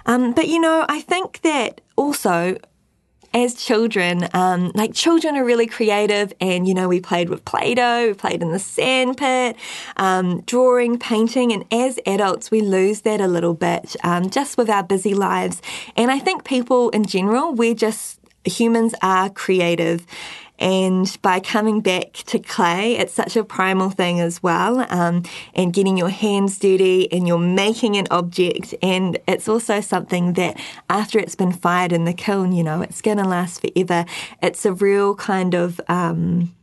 Um, 0.04 0.32
but 0.32 0.48
you 0.48 0.60
know, 0.60 0.84
I 0.86 1.00
think 1.00 1.40
that 1.40 1.80
also 1.96 2.58
as 3.34 3.54
children, 3.54 4.28
um, 4.32 4.72
like 4.74 4.94
children 4.94 5.36
are 5.36 5.44
really 5.44 5.66
creative, 5.66 6.32
and 6.40 6.66
you 6.66 6.74
know, 6.74 6.88
we 6.88 7.00
played 7.00 7.28
with 7.28 7.44
Play 7.44 7.74
Doh, 7.74 8.08
we 8.08 8.14
played 8.14 8.42
in 8.42 8.52
the 8.52 8.58
sandpit, 8.58 9.56
um, 9.96 10.40
drawing, 10.42 10.98
painting, 10.98 11.52
and 11.52 11.64
as 11.72 11.98
adults, 12.06 12.50
we 12.50 12.60
lose 12.60 13.02
that 13.02 13.20
a 13.20 13.28
little 13.28 13.54
bit 13.54 13.96
um, 14.02 14.30
just 14.30 14.56
with 14.56 14.70
our 14.70 14.82
busy 14.82 15.14
lives. 15.14 15.60
And 15.96 16.10
I 16.10 16.18
think 16.18 16.44
people 16.44 16.90
in 16.90 17.04
general, 17.04 17.52
we're 17.52 17.74
just 17.74 18.18
humans 18.44 18.94
are 19.02 19.28
creative 19.30 20.06
and 20.58 21.16
by 21.22 21.40
coming 21.40 21.80
back 21.80 22.12
to 22.26 22.38
clay, 22.38 22.96
it's 22.96 23.14
such 23.14 23.36
a 23.36 23.44
primal 23.44 23.90
thing 23.90 24.20
as 24.20 24.42
well. 24.42 24.86
Um, 24.90 25.22
and 25.54 25.72
getting 25.72 25.96
your 25.96 26.08
hands 26.08 26.58
dirty 26.58 27.10
and 27.12 27.28
you're 27.28 27.38
making 27.38 27.96
an 27.96 28.06
object. 28.10 28.74
And 28.82 29.18
it's 29.28 29.48
also 29.48 29.80
something 29.80 30.32
that 30.34 30.60
after 30.90 31.18
it's 31.18 31.36
been 31.36 31.52
fired 31.52 31.92
in 31.92 32.04
the 32.04 32.12
kiln, 32.12 32.52
you 32.52 32.64
know, 32.64 32.82
it's 32.82 33.00
going 33.00 33.18
to 33.18 33.24
last 33.24 33.60
forever. 33.60 34.04
It's 34.42 34.64
a 34.64 34.72
real 34.72 35.14
kind 35.14 35.54
of 35.54 35.80
um, 35.88 36.54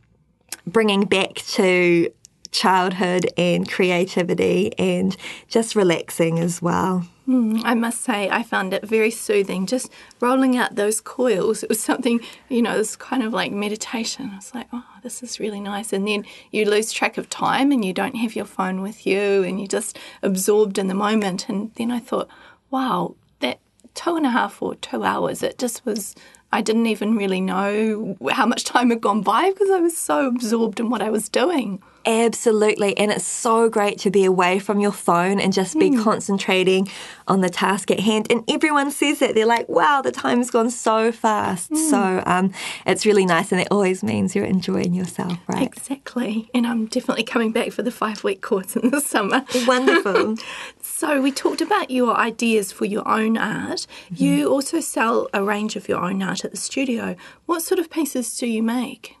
bringing 0.66 1.04
back 1.04 1.34
to 1.34 2.10
childhood 2.50 3.26
and 3.36 3.70
creativity 3.70 4.72
and 4.78 5.16
just 5.48 5.74
relaxing 5.74 6.38
as 6.38 6.60
well. 6.62 7.06
Mm, 7.28 7.62
I 7.64 7.74
must 7.74 8.02
say, 8.02 8.30
I 8.30 8.44
found 8.44 8.72
it 8.72 8.86
very 8.86 9.10
soothing. 9.10 9.66
Just 9.66 9.90
rolling 10.20 10.56
out 10.56 10.76
those 10.76 11.00
coils, 11.00 11.62
it 11.62 11.68
was 11.68 11.82
something, 11.82 12.20
you 12.48 12.62
know, 12.62 12.74
it 12.74 12.78
was 12.78 12.94
kind 12.94 13.22
of 13.22 13.32
like 13.32 13.50
meditation. 13.50 14.30
I 14.32 14.36
was 14.36 14.54
like, 14.54 14.68
oh, 14.72 14.84
this 15.02 15.22
is 15.22 15.40
really 15.40 15.60
nice. 15.60 15.92
And 15.92 16.06
then 16.06 16.24
you 16.52 16.64
lose 16.64 16.92
track 16.92 17.18
of 17.18 17.28
time 17.28 17.72
and 17.72 17.84
you 17.84 17.92
don't 17.92 18.16
have 18.16 18.36
your 18.36 18.44
phone 18.44 18.80
with 18.80 19.06
you 19.06 19.42
and 19.42 19.58
you're 19.58 19.66
just 19.66 19.98
absorbed 20.22 20.78
in 20.78 20.86
the 20.86 20.94
moment. 20.94 21.48
And 21.48 21.74
then 21.74 21.90
I 21.90 21.98
thought, 21.98 22.28
wow, 22.70 23.16
that 23.40 23.58
two 23.94 24.14
and 24.14 24.26
a 24.26 24.30
half 24.30 24.62
or 24.62 24.76
two 24.76 25.02
hours, 25.02 25.42
it 25.42 25.58
just 25.58 25.84
was 25.84 26.14
I 26.52 26.62
didn't 26.62 26.86
even 26.86 27.16
really 27.16 27.40
know 27.40 28.16
how 28.30 28.46
much 28.46 28.64
time 28.64 28.90
had 28.90 29.00
gone 29.00 29.22
by 29.22 29.50
because 29.50 29.70
I 29.70 29.80
was 29.80 29.96
so 29.96 30.26
absorbed 30.26 30.78
in 30.78 30.90
what 30.90 31.02
I 31.02 31.10
was 31.10 31.28
doing. 31.28 31.82
Absolutely. 32.06 32.96
And 32.96 33.10
it's 33.10 33.26
so 33.26 33.68
great 33.68 33.98
to 34.00 34.10
be 34.10 34.24
away 34.24 34.60
from 34.60 34.78
your 34.78 34.92
phone 34.92 35.40
and 35.40 35.52
just 35.52 35.76
be 35.76 35.90
mm. 35.90 36.02
concentrating 36.02 36.88
on 37.26 37.40
the 37.40 37.50
task 37.50 37.90
at 37.90 37.98
hand. 37.98 38.28
And 38.30 38.44
everyone 38.48 38.92
says 38.92 39.18
that. 39.18 39.34
They're 39.34 39.44
like, 39.44 39.68
wow, 39.68 40.02
the 40.02 40.12
time's 40.12 40.50
gone 40.50 40.70
so 40.70 41.10
fast. 41.10 41.72
Mm. 41.72 41.90
So 41.90 42.22
um, 42.24 42.52
it's 42.86 43.04
really 43.04 43.26
nice. 43.26 43.50
And 43.50 43.60
it 43.60 43.68
always 43.72 44.04
means 44.04 44.36
you're 44.36 44.44
enjoying 44.44 44.94
yourself, 44.94 45.36
right? 45.48 45.66
Exactly. 45.66 46.48
And 46.54 46.64
I'm 46.64 46.86
definitely 46.86 47.24
coming 47.24 47.50
back 47.50 47.72
for 47.72 47.82
the 47.82 47.90
five 47.90 48.22
week 48.22 48.40
course 48.40 48.76
in 48.76 48.90
the 48.90 49.00
summer. 49.00 49.44
Wonderful. 49.66 50.36
so 50.80 51.20
we 51.20 51.32
talked 51.32 51.60
about 51.60 51.90
your 51.90 52.16
ideas 52.16 52.70
for 52.70 52.84
your 52.84 53.06
own 53.08 53.36
art. 53.36 53.86
Mm-hmm. 54.12 54.24
You 54.24 54.48
also 54.48 54.78
sell 54.78 55.28
a 55.34 55.42
range 55.42 55.74
of 55.74 55.88
your 55.88 55.98
own 55.98 56.22
art 56.22 56.44
at 56.44 56.52
the 56.52 56.56
studio. 56.56 57.16
What 57.46 57.62
sort 57.62 57.80
of 57.80 57.90
pieces 57.90 58.36
do 58.38 58.46
you 58.46 58.62
make? 58.62 59.16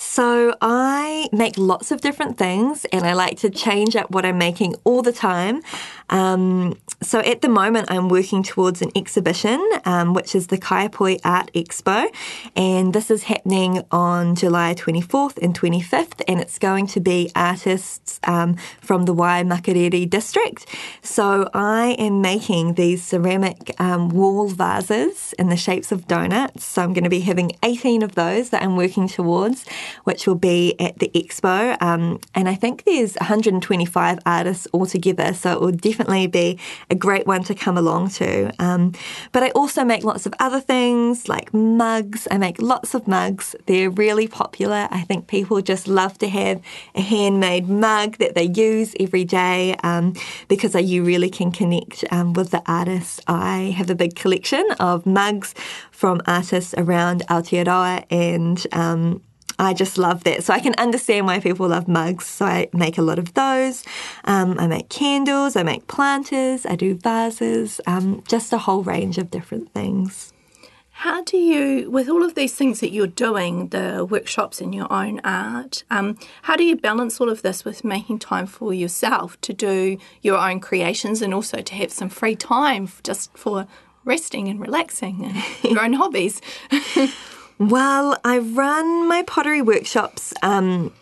So 0.00 0.54
I 0.60 1.28
make 1.32 1.58
lots 1.58 1.90
of 1.90 2.00
different 2.00 2.38
things 2.38 2.84
and 2.92 3.04
I 3.04 3.14
like 3.14 3.36
to 3.38 3.50
change 3.50 3.96
up 3.96 4.12
what 4.12 4.24
I'm 4.24 4.38
making 4.38 4.76
all 4.84 5.02
the 5.02 5.10
time. 5.12 5.60
Um, 6.08 6.78
so 7.02 7.18
at 7.18 7.42
the 7.42 7.48
moment, 7.48 7.90
I'm 7.90 8.08
working 8.08 8.44
towards 8.44 8.80
an 8.80 8.92
exhibition, 8.94 9.60
um, 9.84 10.14
which 10.14 10.36
is 10.36 10.46
the 10.46 10.56
Kaiapoi 10.56 11.18
Art 11.24 11.50
Expo, 11.52 12.06
and 12.54 12.92
this 12.92 13.10
is 13.10 13.24
happening 13.24 13.82
on 13.90 14.36
July 14.36 14.74
24th 14.74 15.36
and 15.42 15.58
25th, 15.58 16.22
and 16.28 16.40
it's 16.40 16.58
going 16.58 16.86
to 16.88 17.00
be 17.00 17.30
artists 17.34 18.07
um, 18.24 18.56
from 18.80 19.04
the 19.04 19.14
Waimakariri 19.14 20.08
district. 20.08 20.66
So 21.02 21.48
I 21.54 21.96
am 21.98 22.20
making 22.20 22.74
these 22.74 23.02
ceramic 23.04 23.74
um, 23.80 24.08
wall 24.10 24.48
vases 24.48 25.34
in 25.38 25.48
the 25.48 25.56
shapes 25.56 25.92
of 25.92 26.06
donuts. 26.06 26.64
So 26.64 26.82
I'm 26.82 26.92
going 26.92 27.04
to 27.04 27.10
be 27.10 27.20
having 27.20 27.52
18 27.62 28.02
of 28.02 28.14
those 28.14 28.50
that 28.50 28.62
I'm 28.62 28.76
working 28.76 29.08
towards 29.08 29.64
which 30.04 30.26
will 30.26 30.34
be 30.34 30.78
at 30.80 30.98
the 30.98 31.10
expo. 31.14 31.80
Um, 31.82 32.20
and 32.34 32.48
I 32.48 32.54
think 32.54 32.84
there's 32.84 33.14
125 33.16 34.18
artists 34.24 34.66
altogether, 34.72 35.34
so 35.34 35.52
it 35.52 35.60
will 35.60 35.72
definitely 35.72 36.26
be 36.26 36.58
a 36.90 36.94
great 36.94 37.26
one 37.26 37.44
to 37.44 37.54
come 37.54 37.76
along 37.76 38.10
to. 38.10 38.52
Um, 38.58 38.92
but 39.32 39.42
I 39.42 39.50
also 39.50 39.84
make 39.84 40.04
lots 40.04 40.26
of 40.26 40.34
other 40.38 40.60
things 40.60 41.28
like 41.28 41.52
mugs. 41.52 42.26
I 42.30 42.38
make 42.38 42.60
lots 42.60 42.94
of 42.94 43.06
mugs. 43.06 43.54
They're 43.66 43.90
really 43.90 44.28
popular. 44.28 44.88
I 44.90 45.02
think 45.02 45.26
people 45.26 45.60
just 45.60 45.88
love 45.88 46.18
to 46.18 46.28
have 46.28 46.62
a 46.94 47.00
handmade 47.00 47.68
mug 47.68 48.07
that 48.16 48.34
they 48.34 48.44
use 48.44 48.94
every 48.98 49.24
day 49.24 49.76
um, 49.82 50.14
because 50.48 50.74
you 50.74 51.04
really 51.04 51.30
can 51.30 51.52
connect 51.52 52.04
um, 52.10 52.32
with 52.32 52.50
the 52.50 52.62
artists. 52.66 53.20
I 53.26 53.74
have 53.76 53.90
a 53.90 53.94
big 53.94 54.16
collection 54.16 54.66
of 54.80 55.04
mugs 55.04 55.54
from 55.90 56.20
artists 56.26 56.74
around 56.78 57.26
Aotearoa 57.28 58.06
and 58.10 58.66
um, 58.72 59.22
I 59.58 59.74
just 59.74 59.98
love 59.98 60.24
that. 60.24 60.44
So 60.44 60.54
I 60.54 60.60
can 60.60 60.74
understand 60.78 61.26
why 61.26 61.40
people 61.40 61.68
love 61.68 61.88
mugs. 61.88 62.26
So 62.26 62.46
I 62.46 62.68
make 62.72 62.96
a 62.96 63.02
lot 63.02 63.18
of 63.18 63.34
those. 63.34 63.84
Um, 64.24 64.58
I 64.58 64.66
make 64.68 64.88
candles, 64.88 65.56
I 65.56 65.64
make 65.64 65.88
planters, 65.88 66.64
I 66.64 66.76
do 66.76 66.94
vases, 66.94 67.80
um, 67.86 68.22
just 68.28 68.52
a 68.52 68.58
whole 68.58 68.82
range 68.82 69.18
of 69.18 69.30
different 69.30 69.72
things. 69.74 70.32
How 71.02 71.22
do 71.22 71.36
you, 71.36 71.88
with 71.92 72.08
all 72.08 72.24
of 72.24 72.34
these 72.34 72.56
things 72.56 72.80
that 72.80 72.90
you're 72.90 73.06
doing, 73.06 73.68
the 73.68 74.04
workshops 74.04 74.60
and 74.60 74.74
your 74.74 74.92
own 74.92 75.20
art, 75.22 75.84
um, 75.92 76.18
how 76.42 76.56
do 76.56 76.64
you 76.64 76.74
balance 76.74 77.20
all 77.20 77.28
of 77.28 77.42
this 77.42 77.64
with 77.64 77.84
making 77.84 78.18
time 78.18 78.48
for 78.48 78.74
yourself 78.74 79.40
to 79.42 79.52
do 79.52 79.96
your 80.22 80.36
own 80.36 80.58
creations 80.58 81.22
and 81.22 81.32
also 81.32 81.62
to 81.62 81.74
have 81.76 81.92
some 81.92 82.08
free 82.08 82.34
time 82.34 82.88
just 83.04 83.30
for 83.38 83.68
resting 84.04 84.48
and 84.48 84.58
relaxing 84.58 85.24
and 85.24 85.36
your 85.70 85.80
own 85.84 85.92
hobbies? 85.92 86.42
well, 87.60 88.18
I 88.24 88.38
run 88.38 89.06
my 89.06 89.22
pottery 89.22 89.62
workshops 89.62 90.34
um, 90.42 90.92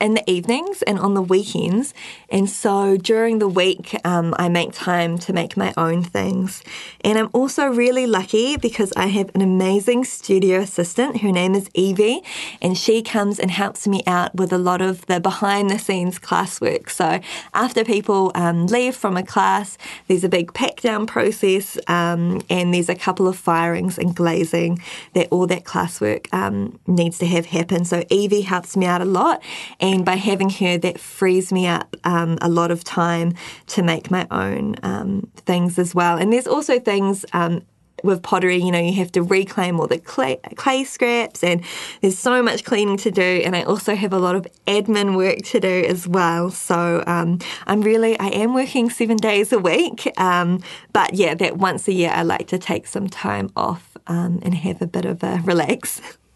in 0.00 0.14
the 0.14 0.30
evenings 0.30 0.82
and 0.82 0.98
on 0.98 1.14
the 1.14 1.22
weekends. 1.22 1.94
And 2.28 2.48
so 2.48 2.96
during 2.96 3.38
the 3.38 3.48
week, 3.48 3.98
um, 4.04 4.34
I 4.38 4.48
make 4.48 4.72
time 4.72 5.18
to 5.18 5.32
make 5.32 5.56
my 5.56 5.72
own 5.76 6.02
things. 6.02 6.62
And 7.02 7.18
I'm 7.18 7.30
also 7.32 7.66
really 7.66 8.06
lucky 8.06 8.56
because 8.56 8.92
I 8.96 9.06
have 9.06 9.30
an 9.34 9.40
amazing 9.40 10.04
studio 10.04 10.60
assistant. 10.60 11.20
Her 11.22 11.32
name 11.32 11.54
is 11.54 11.68
Evie, 11.74 12.22
and 12.60 12.76
she 12.76 13.02
comes 13.02 13.38
and 13.40 13.50
helps 13.50 13.88
me 13.88 14.02
out 14.06 14.34
with 14.34 14.52
a 14.52 14.58
lot 14.58 14.80
of 14.80 15.04
the 15.06 15.20
behind 15.20 15.70
the 15.70 15.78
scenes 15.78 16.18
classwork. 16.18 16.90
So 16.90 17.20
after 17.54 17.84
people 17.84 18.30
um, 18.34 18.66
leave 18.66 18.94
from 18.94 19.16
a 19.16 19.22
class, 19.22 19.78
there's 20.06 20.24
a 20.24 20.28
big 20.28 20.52
pack 20.54 20.80
down 20.80 21.06
process, 21.06 21.78
um, 21.88 22.42
and 22.50 22.74
there's 22.74 22.88
a 22.88 22.94
couple 22.94 23.26
of 23.26 23.36
firings 23.36 23.98
and 23.98 24.14
glazing 24.14 24.80
that 25.14 25.28
all 25.30 25.46
that 25.46 25.64
classwork 25.64 26.32
um, 26.32 26.78
needs 26.86 27.18
to 27.18 27.26
have 27.26 27.46
happen. 27.46 27.84
So 27.84 28.04
Evie 28.10 28.42
helps 28.42 28.76
me 28.76 28.86
out 28.86 29.00
a 29.00 29.06
lot. 29.06 29.42
And 29.80 29.87
by 29.96 30.16
having 30.16 30.50
her, 30.50 30.78
that 30.78 30.98
frees 30.98 31.52
me 31.52 31.66
up 31.66 31.96
um, 32.04 32.38
a 32.40 32.48
lot 32.48 32.70
of 32.70 32.84
time 32.84 33.34
to 33.68 33.82
make 33.82 34.10
my 34.10 34.26
own 34.30 34.76
um, 34.82 35.30
things 35.36 35.78
as 35.78 35.94
well. 35.94 36.18
And 36.18 36.32
there's 36.32 36.46
also 36.46 36.78
things 36.78 37.24
um, 37.32 37.62
with 38.04 38.22
pottery, 38.22 38.56
you 38.56 38.70
know, 38.70 38.78
you 38.78 38.94
have 38.94 39.12
to 39.12 39.22
reclaim 39.22 39.80
all 39.80 39.86
the 39.86 39.98
clay, 39.98 40.36
clay, 40.56 40.84
scraps, 40.84 41.42
and 41.42 41.62
there's 42.00 42.18
so 42.18 42.42
much 42.42 42.64
cleaning 42.64 42.96
to 42.98 43.10
do. 43.10 43.42
And 43.44 43.56
I 43.56 43.62
also 43.62 43.94
have 43.94 44.12
a 44.12 44.18
lot 44.18 44.36
of 44.36 44.46
admin 44.66 45.16
work 45.16 45.38
to 45.46 45.60
do 45.60 45.84
as 45.88 46.06
well. 46.06 46.50
So 46.50 47.02
um, 47.06 47.38
I'm 47.66 47.80
really, 47.80 48.18
I 48.18 48.28
am 48.28 48.54
working 48.54 48.90
seven 48.90 49.16
days 49.16 49.52
a 49.52 49.58
week. 49.58 50.12
Um, 50.20 50.62
but 50.92 51.14
yeah, 51.14 51.34
that 51.34 51.56
once 51.56 51.88
a 51.88 51.92
year, 51.92 52.10
I 52.12 52.22
like 52.22 52.46
to 52.48 52.58
take 52.58 52.86
some 52.86 53.08
time 53.08 53.50
off 53.56 53.96
um, 54.06 54.40
and 54.42 54.54
have 54.54 54.80
a 54.80 54.86
bit 54.86 55.04
of 55.04 55.22
a 55.22 55.40
relax. 55.44 56.00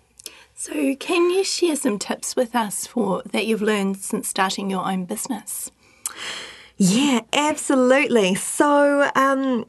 So, 0.64 0.94
can 0.94 1.30
you 1.30 1.42
share 1.42 1.74
some 1.74 1.98
tips 1.98 2.36
with 2.36 2.54
us 2.54 2.86
for 2.86 3.22
that 3.32 3.46
you've 3.46 3.62
learned 3.62 3.96
since 3.96 4.28
starting 4.28 4.70
your 4.70 4.86
own 4.86 5.06
business? 5.06 5.72
Yeah, 6.76 7.22
absolutely. 7.32 8.36
So, 8.36 9.10
um, 9.16 9.66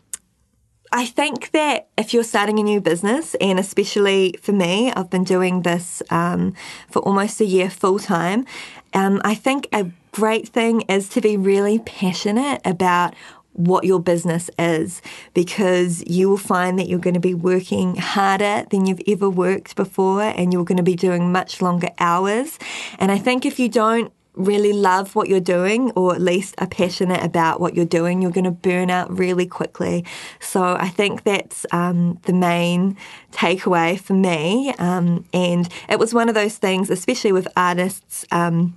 I 0.92 1.08
think 1.08 1.50
that 1.50 1.88
if 1.98 2.14
you're 2.14 2.24
starting 2.24 2.60
a 2.60 2.62
new 2.62 2.80
business, 2.80 3.34
and 3.42 3.58
especially 3.58 4.36
for 4.40 4.52
me, 4.52 4.92
I've 4.92 5.10
been 5.10 5.24
doing 5.24 5.64
this 5.64 6.04
um, 6.12 6.54
for 6.92 7.00
almost 7.00 7.42
a 7.42 7.46
year 7.46 7.72
full 7.72 7.98
time, 7.98 8.46
um, 8.94 9.20
I 9.26 9.34
think 9.34 9.68
a 9.74 9.90
great 10.12 10.48
thing 10.48 10.82
is 10.82 11.10
to 11.10 11.22
be 11.22 11.38
really 11.38 11.80
passionate 11.80 12.62
about 12.66 13.16
what 13.54 13.84
your 13.84 14.00
business 14.00 14.50
is 14.58 15.02
because 15.34 16.04
you 16.08 16.30
will 16.30 16.38
find 16.38 16.78
that 16.80 16.88
you're 16.88 17.00
going 17.00 17.14
to 17.14 17.20
be 17.20 17.34
working 17.34 17.96
harder 17.96 18.66
than 18.70 18.86
you've 18.86 19.02
ever 19.08 19.30
worked 19.30 19.76
before 19.76 20.24
and 20.24 20.52
you're 20.52 20.66
going 20.66 20.78
to 20.78 20.84
be 20.84 20.96
doing 20.96 21.32
much 21.32 21.62
longer 21.62 21.90
hours. 22.00 22.58
And 23.00 23.12
I 23.12 23.18
think 23.18 23.46
if 23.46 23.60
you 23.60 23.70
don't 23.70 24.12
really 24.36 24.74
love 24.74 25.16
what 25.16 25.30
you're 25.30 25.40
doing 25.40 25.92
or 25.92 26.14
at 26.16 26.22
least 26.22 26.56
are 26.58 26.68
passionate 26.68 27.24
about 27.24 27.60
what 27.60 27.76
you're 27.76 27.86
doing, 27.86 28.22
you're 28.22 28.32
going 28.32 28.44
to 28.44 28.52
burn 28.52 28.90
out 28.90 29.16
really 29.16 29.46
quickly. 29.46 30.04
So 30.40 30.76
I 30.76 30.90
think 30.90 31.24
that's 31.24 31.66
um, 31.72 32.20
the 32.24 32.34
main 32.34 32.98
takeaway 33.32 34.00
for 34.00 34.14
me. 34.14 34.74
Um, 34.80 35.26
and 35.34 35.70
it 35.88 36.00
was 36.00 36.14
one 36.14 36.30
of 36.30 36.36
those 36.36 36.58
things, 36.58 36.90
especially 36.90 37.32
with 37.32 37.48
artists. 37.56 38.26
Um, 38.32 38.76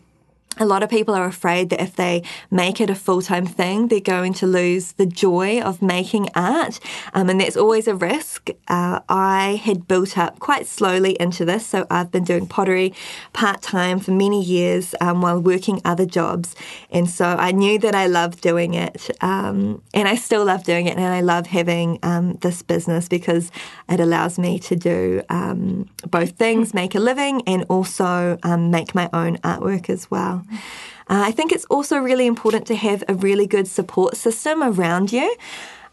a 0.58 0.64
lot 0.64 0.82
of 0.82 0.88
people 0.88 1.14
are 1.14 1.26
afraid 1.26 1.70
that 1.70 1.80
if 1.80 1.96
they 1.96 2.22
make 2.50 2.80
it 2.80 2.90
a 2.90 2.94
full 2.94 3.22
time 3.22 3.46
thing, 3.46 3.88
they're 3.88 4.00
going 4.00 4.32
to 4.34 4.46
lose 4.46 4.92
the 4.92 5.06
joy 5.06 5.60
of 5.60 5.82
making 5.82 6.28
art. 6.34 6.80
Um, 7.14 7.28
and 7.28 7.40
that's 7.40 7.56
always 7.56 7.86
a 7.86 7.94
risk. 7.94 8.50
Uh, 8.68 9.00
I 9.08 9.60
had 9.62 9.86
built 9.86 10.16
up 10.16 10.38
quite 10.38 10.66
slowly 10.66 11.16
into 11.20 11.44
this. 11.44 11.66
So 11.66 11.86
I've 11.90 12.10
been 12.10 12.24
doing 12.24 12.46
pottery 12.46 12.94
part 13.32 13.60
time 13.62 14.00
for 14.00 14.12
many 14.12 14.42
years 14.42 14.94
um, 15.00 15.20
while 15.20 15.40
working 15.40 15.80
other 15.84 16.06
jobs. 16.06 16.54
And 16.90 17.08
so 17.08 17.26
I 17.26 17.52
knew 17.52 17.78
that 17.80 17.94
I 17.94 18.06
loved 18.06 18.40
doing 18.40 18.74
it. 18.74 19.10
Um, 19.20 19.82
and 19.92 20.08
I 20.08 20.14
still 20.14 20.44
love 20.44 20.64
doing 20.64 20.86
it. 20.86 20.96
And 20.96 21.04
I 21.04 21.20
love 21.20 21.46
having 21.46 21.98
um, 22.02 22.34
this 22.40 22.62
business 22.62 23.08
because 23.08 23.50
it 23.88 24.00
allows 24.00 24.38
me 24.38 24.58
to 24.60 24.76
do 24.76 25.22
um, 25.28 25.88
both 26.08 26.32
things 26.32 26.72
make 26.72 26.94
a 26.94 27.00
living 27.00 27.42
and 27.46 27.64
also 27.68 28.38
um, 28.42 28.70
make 28.70 28.94
my 28.94 29.08
own 29.12 29.36
artwork 29.38 29.90
as 29.90 30.10
well. 30.10 30.45
Uh, 30.50 31.22
I 31.28 31.32
think 31.32 31.52
it's 31.52 31.64
also 31.66 31.98
really 31.98 32.26
important 32.26 32.66
to 32.66 32.76
have 32.76 33.04
a 33.08 33.14
really 33.14 33.46
good 33.46 33.68
support 33.68 34.16
system 34.16 34.62
around 34.62 35.12
you. 35.12 35.36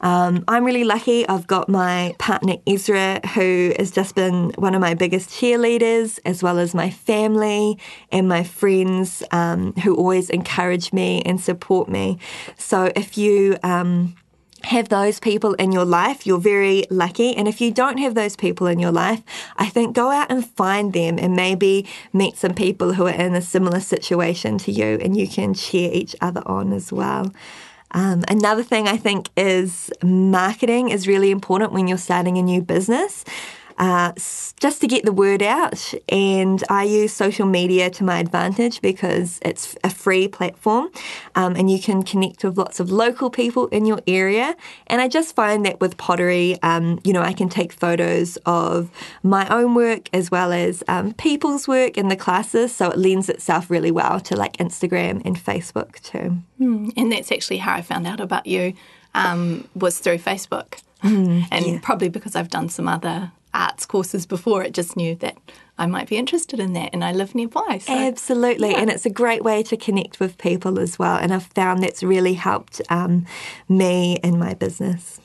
Um, 0.01 0.43
I'm 0.49 0.65
really 0.65 0.83
lucky. 0.83 1.25
I've 1.27 1.47
got 1.47 1.69
my 1.69 2.13
partner 2.19 2.55
Ezra, 2.67 3.21
who 3.35 3.73
has 3.79 3.89
just 3.89 4.15
been 4.15 4.51
one 4.57 4.75
of 4.75 4.81
my 4.81 4.95
biggest 4.95 5.29
cheerleaders, 5.29 6.19
as 6.25 6.43
well 6.43 6.59
as 6.59 6.75
my 6.75 6.89
family 6.89 7.79
and 8.11 8.27
my 8.27 8.43
friends 8.43 9.23
um, 9.31 9.71
who 9.75 9.95
always 9.95 10.29
encourage 10.29 10.91
me 10.91 11.21
and 11.21 11.39
support 11.39 11.87
me. 11.87 12.19
So 12.57 12.91
if 12.97 13.17
you 13.17 13.57
um, 13.63 14.15
have 14.65 14.89
those 14.89 15.19
people 15.19 15.53
in 15.55 15.71
your 15.71 15.85
life, 15.85 16.25
you're 16.25 16.39
very 16.39 16.85
lucky. 16.89 17.35
And 17.35 17.47
if 17.47 17.59
you 17.59 17.71
don't 17.71 17.97
have 17.97 18.15
those 18.15 18.35
people 18.35 18.67
in 18.67 18.79
your 18.79 18.91
life, 18.91 19.21
I 19.57 19.67
think 19.67 19.95
go 19.95 20.09
out 20.09 20.31
and 20.31 20.45
find 20.45 20.93
them 20.93 21.19
and 21.19 21.35
maybe 21.35 21.87
meet 22.13 22.37
some 22.37 22.53
people 22.53 22.93
who 22.93 23.07
are 23.07 23.13
in 23.13 23.35
a 23.35 23.41
similar 23.41 23.79
situation 23.79 24.57
to 24.59 24.71
you 24.71 24.99
and 25.01 25.17
you 25.17 25.27
can 25.27 25.53
cheer 25.53 25.91
each 25.91 26.15
other 26.21 26.41
on 26.45 26.73
as 26.73 26.91
well. 26.91 27.31
Um, 27.91 28.23
another 28.27 28.63
thing 28.63 28.87
I 28.87 28.97
think 28.97 29.29
is 29.37 29.91
marketing 30.01 30.89
is 30.89 31.07
really 31.07 31.29
important 31.29 31.73
when 31.73 31.87
you're 31.87 31.97
starting 31.97 32.37
a 32.37 32.41
new 32.41 32.61
business 32.61 33.23
uh, 33.77 34.13
just 34.59 34.81
to 34.81 34.87
get 34.87 35.05
the 35.05 35.11
word 35.11 35.41
out. 35.41 35.93
And 36.09 36.63
I 36.69 36.83
use 36.83 37.13
social 37.13 37.45
media 37.45 37.89
to 37.91 38.03
my 38.03 38.19
advantage 38.19 38.81
because 38.81 39.39
it's 39.41 39.75
a 39.83 39.89
free 39.89 40.27
platform 40.27 40.89
um, 41.35 41.55
and 41.55 41.69
you 41.69 41.79
can 41.79 42.03
connect 42.03 42.43
with 42.43 42.57
lots 42.57 42.79
of 42.79 42.91
local 42.91 43.29
people 43.29 43.67
in 43.67 43.85
your 43.85 43.99
area. 44.07 44.55
And 44.87 45.01
I 45.01 45.07
just 45.07 45.35
find 45.35 45.65
that 45.65 45.79
with 45.79 45.97
pottery, 45.97 46.57
um, 46.61 46.99
you 47.03 47.13
know, 47.13 47.21
I 47.21 47.33
can 47.33 47.49
take 47.49 47.73
photos 47.73 48.37
of 48.45 48.89
my 49.23 49.47
own 49.49 49.75
work 49.75 50.09
as 50.13 50.29
well 50.31 50.51
as 50.51 50.83
um, 50.87 51.13
people's 51.13 51.67
work 51.67 51.97
in 51.97 52.07
the 52.09 52.15
classes. 52.15 52.73
So 52.75 52.91
it 52.91 52.97
lends 52.97 53.29
itself 53.29 53.69
really 53.69 53.91
well 53.91 54.19
to 54.21 54.35
like 54.35 54.57
Instagram 54.57 55.21
and 55.25 55.37
Facebook 55.37 55.99
too. 56.01 56.37
Mm, 56.59 56.93
and 56.95 57.11
that's 57.11 57.31
actually 57.31 57.57
how 57.57 57.73
I 57.73 57.81
found 57.81 58.07
out 58.07 58.19
about 58.19 58.45
you 58.45 58.73
um, 59.13 59.67
was 59.75 59.99
through 59.99 60.17
Facebook. 60.17 60.81
Mm, 61.03 61.45
and 61.51 61.65
yeah. 61.65 61.79
probably 61.81 62.09
because 62.09 62.35
I've 62.35 62.49
done 62.49 62.69
some 62.69 62.87
other 62.87 63.31
arts 63.53 63.85
courses 63.85 64.25
before. 64.25 64.63
It 64.63 64.73
just 64.73 64.95
knew 64.95 65.15
that 65.15 65.37
I 65.77 65.85
might 65.85 66.07
be 66.07 66.17
interested 66.17 66.59
in 66.59 66.73
that, 66.73 66.91
and 66.93 67.03
I 67.03 67.11
live 67.11 67.33
nearby. 67.33 67.79
So, 67.79 67.93
Absolutely, 67.93 68.71
yeah. 68.71 68.79
and 68.79 68.89
it's 68.89 69.05
a 69.05 69.09
great 69.09 69.43
way 69.43 69.63
to 69.63 69.77
connect 69.77 70.19
with 70.19 70.37
people 70.37 70.79
as 70.79 70.99
well. 70.99 71.17
And 71.17 71.33
I've 71.33 71.45
found 71.47 71.81
that's 71.81 72.03
really 72.03 72.35
helped 72.35 72.81
um, 72.89 73.25
me 73.67 74.17
in 74.23 74.37
my 74.37 74.53
business. 74.53 75.19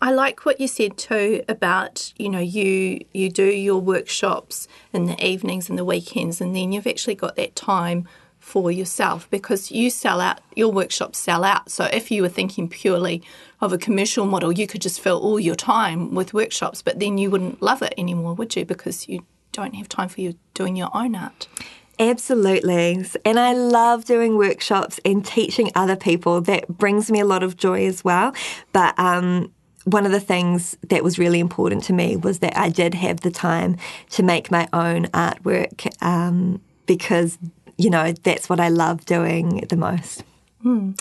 I 0.00 0.12
like 0.12 0.46
what 0.46 0.60
you 0.60 0.68
said 0.68 0.96
too 0.96 1.42
about 1.48 2.12
you 2.18 2.28
know 2.28 2.38
you 2.38 3.04
you 3.12 3.30
do 3.30 3.46
your 3.46 3.80
workshops 3.80 4.68
in 4.92 5.06
the 5.06 5.26
evenings 5.26 5.68
and 5.68 5.78
the 5.78 5.84
weekends, 5.84 6.40
and 6.40 6.54
then 6.54 6.72
you've 6.72 6.86
actually 6.86 7.16
got 7.16 7.36
that 7.36 7.56
time 7.56 8.06
for 8.48 8.70
yourself 8.70 9.28
because 9.30 9.70
you 9.70 9.90
sell 9.90 10.20
out, 10.20 10.40
your 10.56 10.72
workshops 10.72 11.18
sell 11.18 11.44
out. 11.44 11.70
So 11.70 11.84
if 11.84 12.10
you 12.10 12.22
were 12.22 12.28
thinking 12.28 12.68
purely 12.68 13.22
of 13.60 13.72
a 13.72 13.78
commercial 13.78 14.24
model, 14.24 14.52
you 14.52 14.66
could 14.66 14.80
just 14.80 15.00
fill 15.00 15.18
all 15.18 15.38
your 15.38 15.54
time 15.54 16.14
with 16.14 16.32
workshops, 16.32 16.80
but 16.80 16.98
then 16.98 17.18
you 17.18 17.30
wouldn't 17.30 17.60
love 17.60 17.82
it 17.82 17.94
anymore, 17.98 18.34
would 18.34 18.56
you? 18.56 18.64
Because 18.64 19.08
you 19.08 19.24
don't 19.52 19.74
have 19.74 19.88
time 19.88 20.08
for 20.08 20.20
you 20.20 20.34
doing 20.54 20.76
your 20.76 20.90
own 20.94 21.14
art. 21.14 21.46
Absolutely. 21.98 23.04
And 23.24 23.38
I 23.40 23.52
love 23.52 24.04
doing 24.04 24.36
workshops 24.36 25.00
and 25.04 25.24
teaching 25.24 25.70
other 25.74 25.96
people. 25.96 26.40
That 26.40 26.68
brings 26.68 27.10
me 27.10 27.20
a 27.20 27.24
lot 27.24 27.42
of 27.42 27.56
joy 27.56 27.86
as 27.86 28.04
well. 28.04 28.34
But 28.72 28.98
um, 28.98 29.52
one 29.84 30.06
of 30.06 30.12
the 30.12 30.20
things 30.20 30.76
that 30.88 31.02
was 31.02 31.18
really 31.18 31.40
important 31.40 31.82
to 31.84 31.92
me 31.92 32.16
was 32.16 32.38
that 32.38 32.56
I 32.56 32.68
did 32.68 32.94
have 32.94 33.20
the 33.20 33.30
time 33.30 33.76
to 34.10 34.22
make 34.22 34.50
my 34.50 34.68
own 34.72 35.06
artwork 35.06 35.90
um, 36.02 36.60
because, 36.86 37.38
you 37.78 37.88
know, 37.88 38.12
that's 38.12 38.48
what 38.48 38.60
I 38.60 38.68
love 38.68 39.06
doing 39.06 39.64
the 39.68 39.76
most. 39.76 40.24
Hmm. 40.62 40.92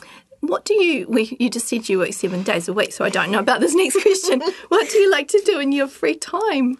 What 0.41 0.65
do 0.65 0.75
you, 0.75 1.07
we, 1.09 1.35
you 1.39 1.49
just 1.49 1.67
said 1.67 1.89
you 1.89 1.97
work 1.97 2.13
seven 2.13 2.43
days 2.43 2.67
a 2.67 2.73
week, 2.73 2.93
so 2.93 3.03
I 3.03 3.09
don't 3.09 3.31
know 3.31 3.39
about 3.39 3.59
this 3.59 3.73
next 3.73 3.99
question. 4.01 4.39
what 4.69 4.87
do 4.87 4.99
you 4.99 5.11
like 5.11 5.27
to 5.29 5.41
do 5.43 5.59
in 5.59 5.71
your 5.71 5.87
free 5.87 6.15
time? 6.15 6.77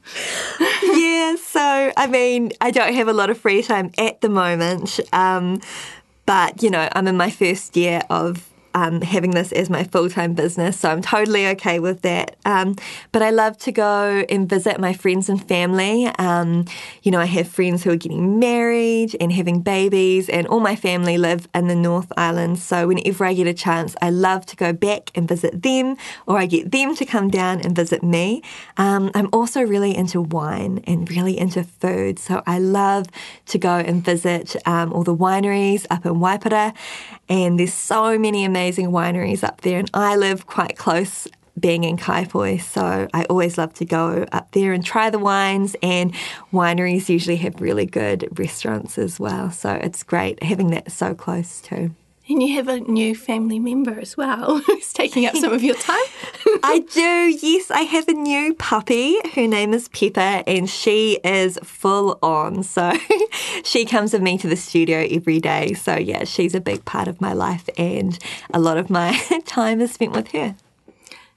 yeah, 0.84 1.36
so 1.36 1.92
I 1.98 2.08
mean, 2.08 2.52
I 2.62 2.70
don't 2.70 2.94
have 2.94 3.08
a 3.08 3.14
lot 3.14 3.32
of 3.32 3.40
free 3.40 3.64
time 3.64 3.92
at 3.98 4.22
the 4.22 4.30
moment. 4.30 5.00
Um, 5.12 5.60
but, 6.28 6.62
you 6.62 6.70
know, 6.70 6.88
I'm 6.92 7.08
in 7.08 7.18
my 7.18 7.32
first 7.32 7.76
year 7.76 8.04
of 8.10 8.48
um, 8.78 9.02
having 9.02 9.32
this 9.32 9.52
as 9.54 9.72
my 9.72 9.84
full 9.84 10.08
time 10.08 10.36
business, 10.36 10.80
so 10.80 10.90
I'm 10.90 11.02
totally 11.02 11.48
okay 11.48 11.80
with 11.80 12.04
that. 12.04 12.36
Um, 12.46 12.76
but 13.12 13.24
I 13.24 13.32
love 13.32 13.58
to 13.60 13.72
go 13.72 14.24
and 14.30 14.48
visit 14.48 14.80
my 14.80 14.94
friends 14.94 15.30
and 15.30 15.46
family. 15.48 16.06
Um, 16.20 16.66
you 17.02 17.10
know, 17.10 17.20
I 17.20 17.26
have 17.26 17.48
friends 17.48 17.84
who 17.84 17.90
are 17.90 17.96
getting 17.96 18.38
married 18.38 19.18
and 19.20 19.32
having 19.32 19.62
babies, 19.62 20.30
and 20.30 20.46
all 20.48 20.60
my 20.60 20.76
family 20.76 21.18
live 21.18 21.48
in 21.56 21.68
the 21.68 21.76
North 21.76 22.12
Island. 22.16 22.60
So 22.60 22.88
whenever 22.88 23.26
I 23.26 23.34
get 23.34 23.48
a 23.48 23.54
chance, 23.54 23.96
I 24.00 24.12
love 24.12 24.46
to 24.46 24.56
go 24.56 24.74
back 24.74 25.10
and 25.16 25.28
visit 25.28 25.63
them, 25.63 25.98
or 26.28 26.38
I 26.38 26.46
get 26.46 26.72
them 26.72 26.96
to 26.98 27.06
come 27.06 27.30
down 27.30 27.62
and 27.62 27.76
visit 27.76 28.04
me. 28.04 28.44
Um, 28.78 29.10
I'm 29.16 29.30
also 29.34 29.62
really 29.62 29.98
into 29.98 30.22
wine 30.22 30.84
and 30.86 31.10
really 31.10 31.36
into 31.36 31.63
food, 31.63 32.20
so 32.20 32.44
I 32.46 32.60
love 32.60 33.08
to 33.48 33.58
go 33.58 33.78
and 33.78 34.06
visit 34.06 34.56
um, 34.68 34.94
all 34.94 35.04
the 35.04 35.16
wineries 35.16 35.88
up 35.90 36.06
in 36.06 36.16
Waipara. 36.16 36.76
And 37.30 37.60
there's 37.60 37.74
so 37.74 38.18
many 38.18 38.46
amazing 38.46 38.67
wineries 38.76 39.44
up 39.44 39.62
there, 39.62 39.80
and 39.80 39.90
I 39.94 40.16
live 40.16 40.46
quite 40.46 40.78
close 40.78 41.28
being 41.60 41.84
in 41.84 41.98
Kaipoi, 41.98 42.62
so 42.62 43.08
I 43.14 43.24
always 43.26 43.58
love 43.58 43.74
to 43.76 43.86
go 43.86 44.26
up 44.32 44.52
there 44.52 44.74
and 44.74 44.86
try 44.86 45.10
the 45.10 45.20
wines. 45.20 45.76
And 45.82 46.14
wineries 46.54 47.10
usually 47.10 47.38
have 47.38 47.60
really 47.60 47.86
good 47.86 48.28
restaurants 48.38 48.98
as 48.98 49.20
well, 49.20 49.50
so 49.50 49.72
it's 49.72 50.04
great 50.04 50.44
having 50.44 50.68
that 50.68 50.92
so 50.92 51.16
close 51.16 51.62
too. 51.62 51.96
And 52.30 52.44
you 52.44 52.56
have 52.56 52.68
a 52.68 52.82
new 52.82 53.16
family 53.16 53.58
member 53.58 53.98
as 54.00 54.18
well 54.18 54.58
who's 54.66 54.92
taking 54.92 55.26
up 55.26 55.36
some 55.36 55.54
of 55.54 55.63
your 55.63 55.76
time. 55.76 55.96
I 56.63 56.80
do, 56.94 57.02
yes. 57.02 57.72
I 57.72 57.82
have 57.82 58.08
a 58.10 58.13
new 58.13 58.54
puppy. 58.56 59.18
Her 59.34 59.48
name 59.48 59.74
is 59.74 59.88
Pepper, 59.88 60.44
and 60.46 60.70
she 60.70 61.20
is 61.24 61.58
full 61.63 62.20
on. 62.22 62.63
So 62.63 62.94
she 63.63 63.86
comes 63.86 64.12
with 64.12 64.22
me 64.22 64.38
to 64.40 64.48
the 64.48 64.58
studio 64.58 65.08
every 65.10 65.40
day. 65.40 65.74
So, 65.74 65.96
yeah, 65.96 66.26
she's 66.26 66.54
a 66.54 66.60
big 66.60 66.84
part 66.84 67.08
of 67.08 67.22
my 67.22 67.34
life, 67.34 67.70
and 67.78 68.18
a 68.54 68.60
lot 68.60 68.78
of 68.78 68.90
my 68.90 69.18
time 69.46 69.80
is 69.80 69.94
spent 69.94 70.12
with 70.12 70.30
her. 70.32 70.56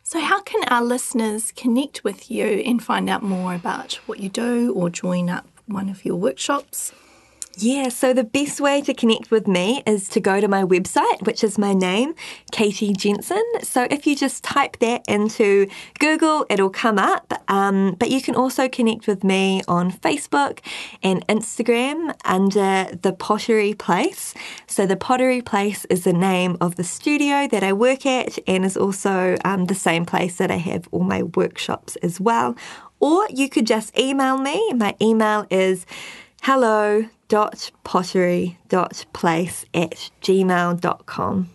So, 0.03 0.19
how 0.19 0.41
can 0.41 0.65
our 0.65 0.83
listeners 0.83 1.53
connect 1.53 2.03
with 2.03 2.33
you 2.33 2.45
and 2.45 2.83
find 2.83 3.09
out 3.09 3.23
more 3.23 3.55
about 3.55 3.95
what 4.07 4.19
you 4.19 4.29
do 4.29 4.73
or 4.75 4.91
join 4.91 5.31
up 5.31 5.47
one 5.67 5.89
of 5.89 6.05
your 6.05 6.17
workshops? 6.17 6.93
Yeah, 7.63 7.91
so 7.91 8.15
the 8.15 8.25
best 8.25 8.59
way 8.59 8.81
to 8.81 8.95
connect 8.95 9.31
with 9.31 9.47
me 9.47 9.83
is 9.87 10.09
to 10.11 10.21
go 10.21 10.41
to 10.41 10.49
my 10.49 10.65
website, 10.65 11.27
which 11.27 11.45
is 11.45 11.59
my 11.59 11.75
name, 11.75 12.15
Katie 12.53 12.95
Jenssen. 12.95 13.43
So 13.63 13.87
if 13.91 14.07
you 14.07 14.17
just 14.17 14.43
type 14.43 14.79
that 14.79 15.05
into 15.07 15.69
Google, 15.99 16.47
it'll 16.49 16.71
come 16.71 16.99
up. 16.99 17.35
Um, 17.49 17.97
but 17.99 18.11
you 18.11 18.23
can 18.23 18.35
also 18.35 18.67
connect 18.67 19.07
with 19.07 19.23
me 19.23 19.61
on 19.69 19.93
Facebook 19.93 20.61
and 21.03 21.27
Instagram 21.27 22.15
under 22.25 22.97
The 22.97 23.13
Pottery 23.13 23.75
Place. 23.75 24.33
So 24.67 24.87
the 24.87 24.97
Pottery 24.97 25.43
Place 25.43 25.85
is 25.91 26.05
the 26.05 26.15
name 26.15 26.57
of 26.63 26.77
the 26.77 26.85
studio 26.85 27.47
that 27.47 27.63
I 27.63 27.75
work 27.75 28.07
at 28.07 28.39
and 28.47 28.65
is 28.65 28.79
also 28.79 29.37
um, 29.45 29.67
the 29.67 29.75
same 29.75 30.07
place 30.07 30.37
that 30.37 30.51
I 30.51 30.57
have 30.57 30.89
all 30.93 31.05
my 31.05 31.25
workshops 31.25 31.97
as 31.97 32.19
well. 32.19 32.57
Or 33.01 33.27
you 33.29 33.51
could 33.51 33.67
just 33.67 33.99
email 33.99 34.39
me. 34.39 34.73
My 34.73 34.97
email 35.03 35.47
is 35.51 35.85
hello 36.41 37.11
dot 37.31 37.71
pottery 37.85 38.59
dot 38.69 39.07
place 39.13 39.65
at 39.73 40.11
gmail.com. 40.21 41.49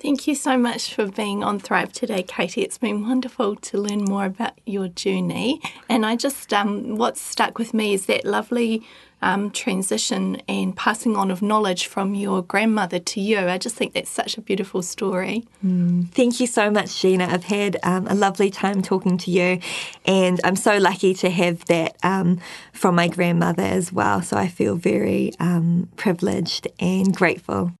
Thank 0.00 0.28
you 0.28 0.36
so 0.36 0.56
much 0.56 0.94
for 0.94 1.06
being 1.06 1.42
on 1.42 1.58
Thrive 1.58 1.92
today, 1.92 2.22
Katie. 2.22 2.62
It's 2.62 2.78
been 2.78 3.02
wonderful 3.02 3.56
to 3.56 3.78
learn 3.78 4.04
more 4.04 4.26
about 4.26 4.52
your 4.64 4.86
journey. 4.86 5.60
And 5.88 6.06
I 6.06 6.14
just, 6.14 6.52
um, 6.52 6.94
what's 6.94 7.20
stuck 7.20 7.58
with 7.58 7.74
me 7.74 7.94
is 7.94 8.06
that 8.06 8.24
lovely 8.24 8.86
um, 9.22 9.50
transition 9.50 10.40
and 10.46 10.76
passing 10.76 11.16
on 11.16 11.32
of 11.32 11.42
knowledge 11.42 11.88
from 11.88 12.14
your 12.14 12.42
grandmother 12.42 13.00
to 13.00 13.20
you. 13.20 13.40
I 13.40 13.58
just 13.58 13.74
think 13.74 13.92
that's 13.92 14.08
such 14.08 14.38
a 14.38 14.40
beautiful 14.40 14.82
story. 14.82 15.48
Mm. 15.66 16.08
Thank 16.10 16.38
you 16.38 16.46
so 16.46 16.70
much, 16.70 17.00
Gina. 17.00 17.26
I've 17.28 17.42
had 17.42 17.78
um, 17.82 18.06
a 18.06 18.14
lovely 18.14 18.50
time 18.50 18.82
talking 18.82 19.18
to 19.18 19.32
you, 19.32 19.58
and 20.06 20.40
I'm 20.44 20.54
so 20.54 20.78
lucky 20.78 21.12
to 21.14 21.30
have 21.30 21.64
that 21.64 21.96
um, 22.04 22.38
from 22.72 22.94
my 22.94 23.08
grandmother 23.08 23.64
as 23.64 23.92
well. 23.92 24.22
So 24.22 24.36
I 24.36 24.46
feel 24.46 24.76
very 24.76 25.32
um, 25.40 25.88
privileged 25.96 26.68
and 26.78 27.12
grateful. 27.12 27.72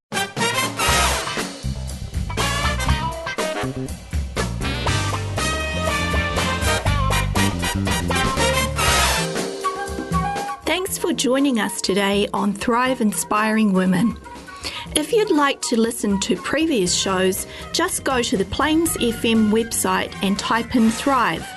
For 11.08 11.14
joining 11.14 11.58
us 11.58 11.80
today 11.80 12.28
on 12.34 12.52
Thrive 12.52 13.00
Inspiring 13.00 13.72
Women. 13.72 14.14
If 14.94 15.10
you'd 15.10 15.30
like 15.30 15.62
to 15.62 15.80
listen 15.80 16.20
to 16.20 16.36
previous 16.36 16.94
shows, 16.94 17.46
just 17.72 18.04
go 18.04 18.20
to 18.20 18.36
the 18.36 18.44
Plains 18.44 18.94
FM 18.98 19.50
website 19.50 20.12
and 20.22 20.38
type 20.38 20.76
in 20.76 20.90
Thrive. 20.90 21.48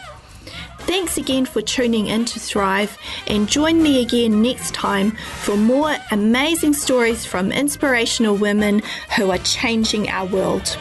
Thanks 0.83 1.17
again 1.17 1.45
for 1.45 1.61
tuning 1.61 2.07
in 2.07 2.23
to 2.23 2.39
Thrive 2.39 2.97
and 3.27 3.49
join 3.49 3.83
me 3.83 4.01
again 4.01 4.41
next 4.41 4.73
time 4.73 5.11
for 5.41 5.57
more 5.57 5.97
amazing 6.11 6.71
stories 6.71 7.25
from 7.25 7.51
inspirational 7.51 8.37
women 8.37 8.81
who 9.17 9.31
are 9.31 9.39
changing 9.39 10.07
our 10.07 10.27
world. 10.27 10.77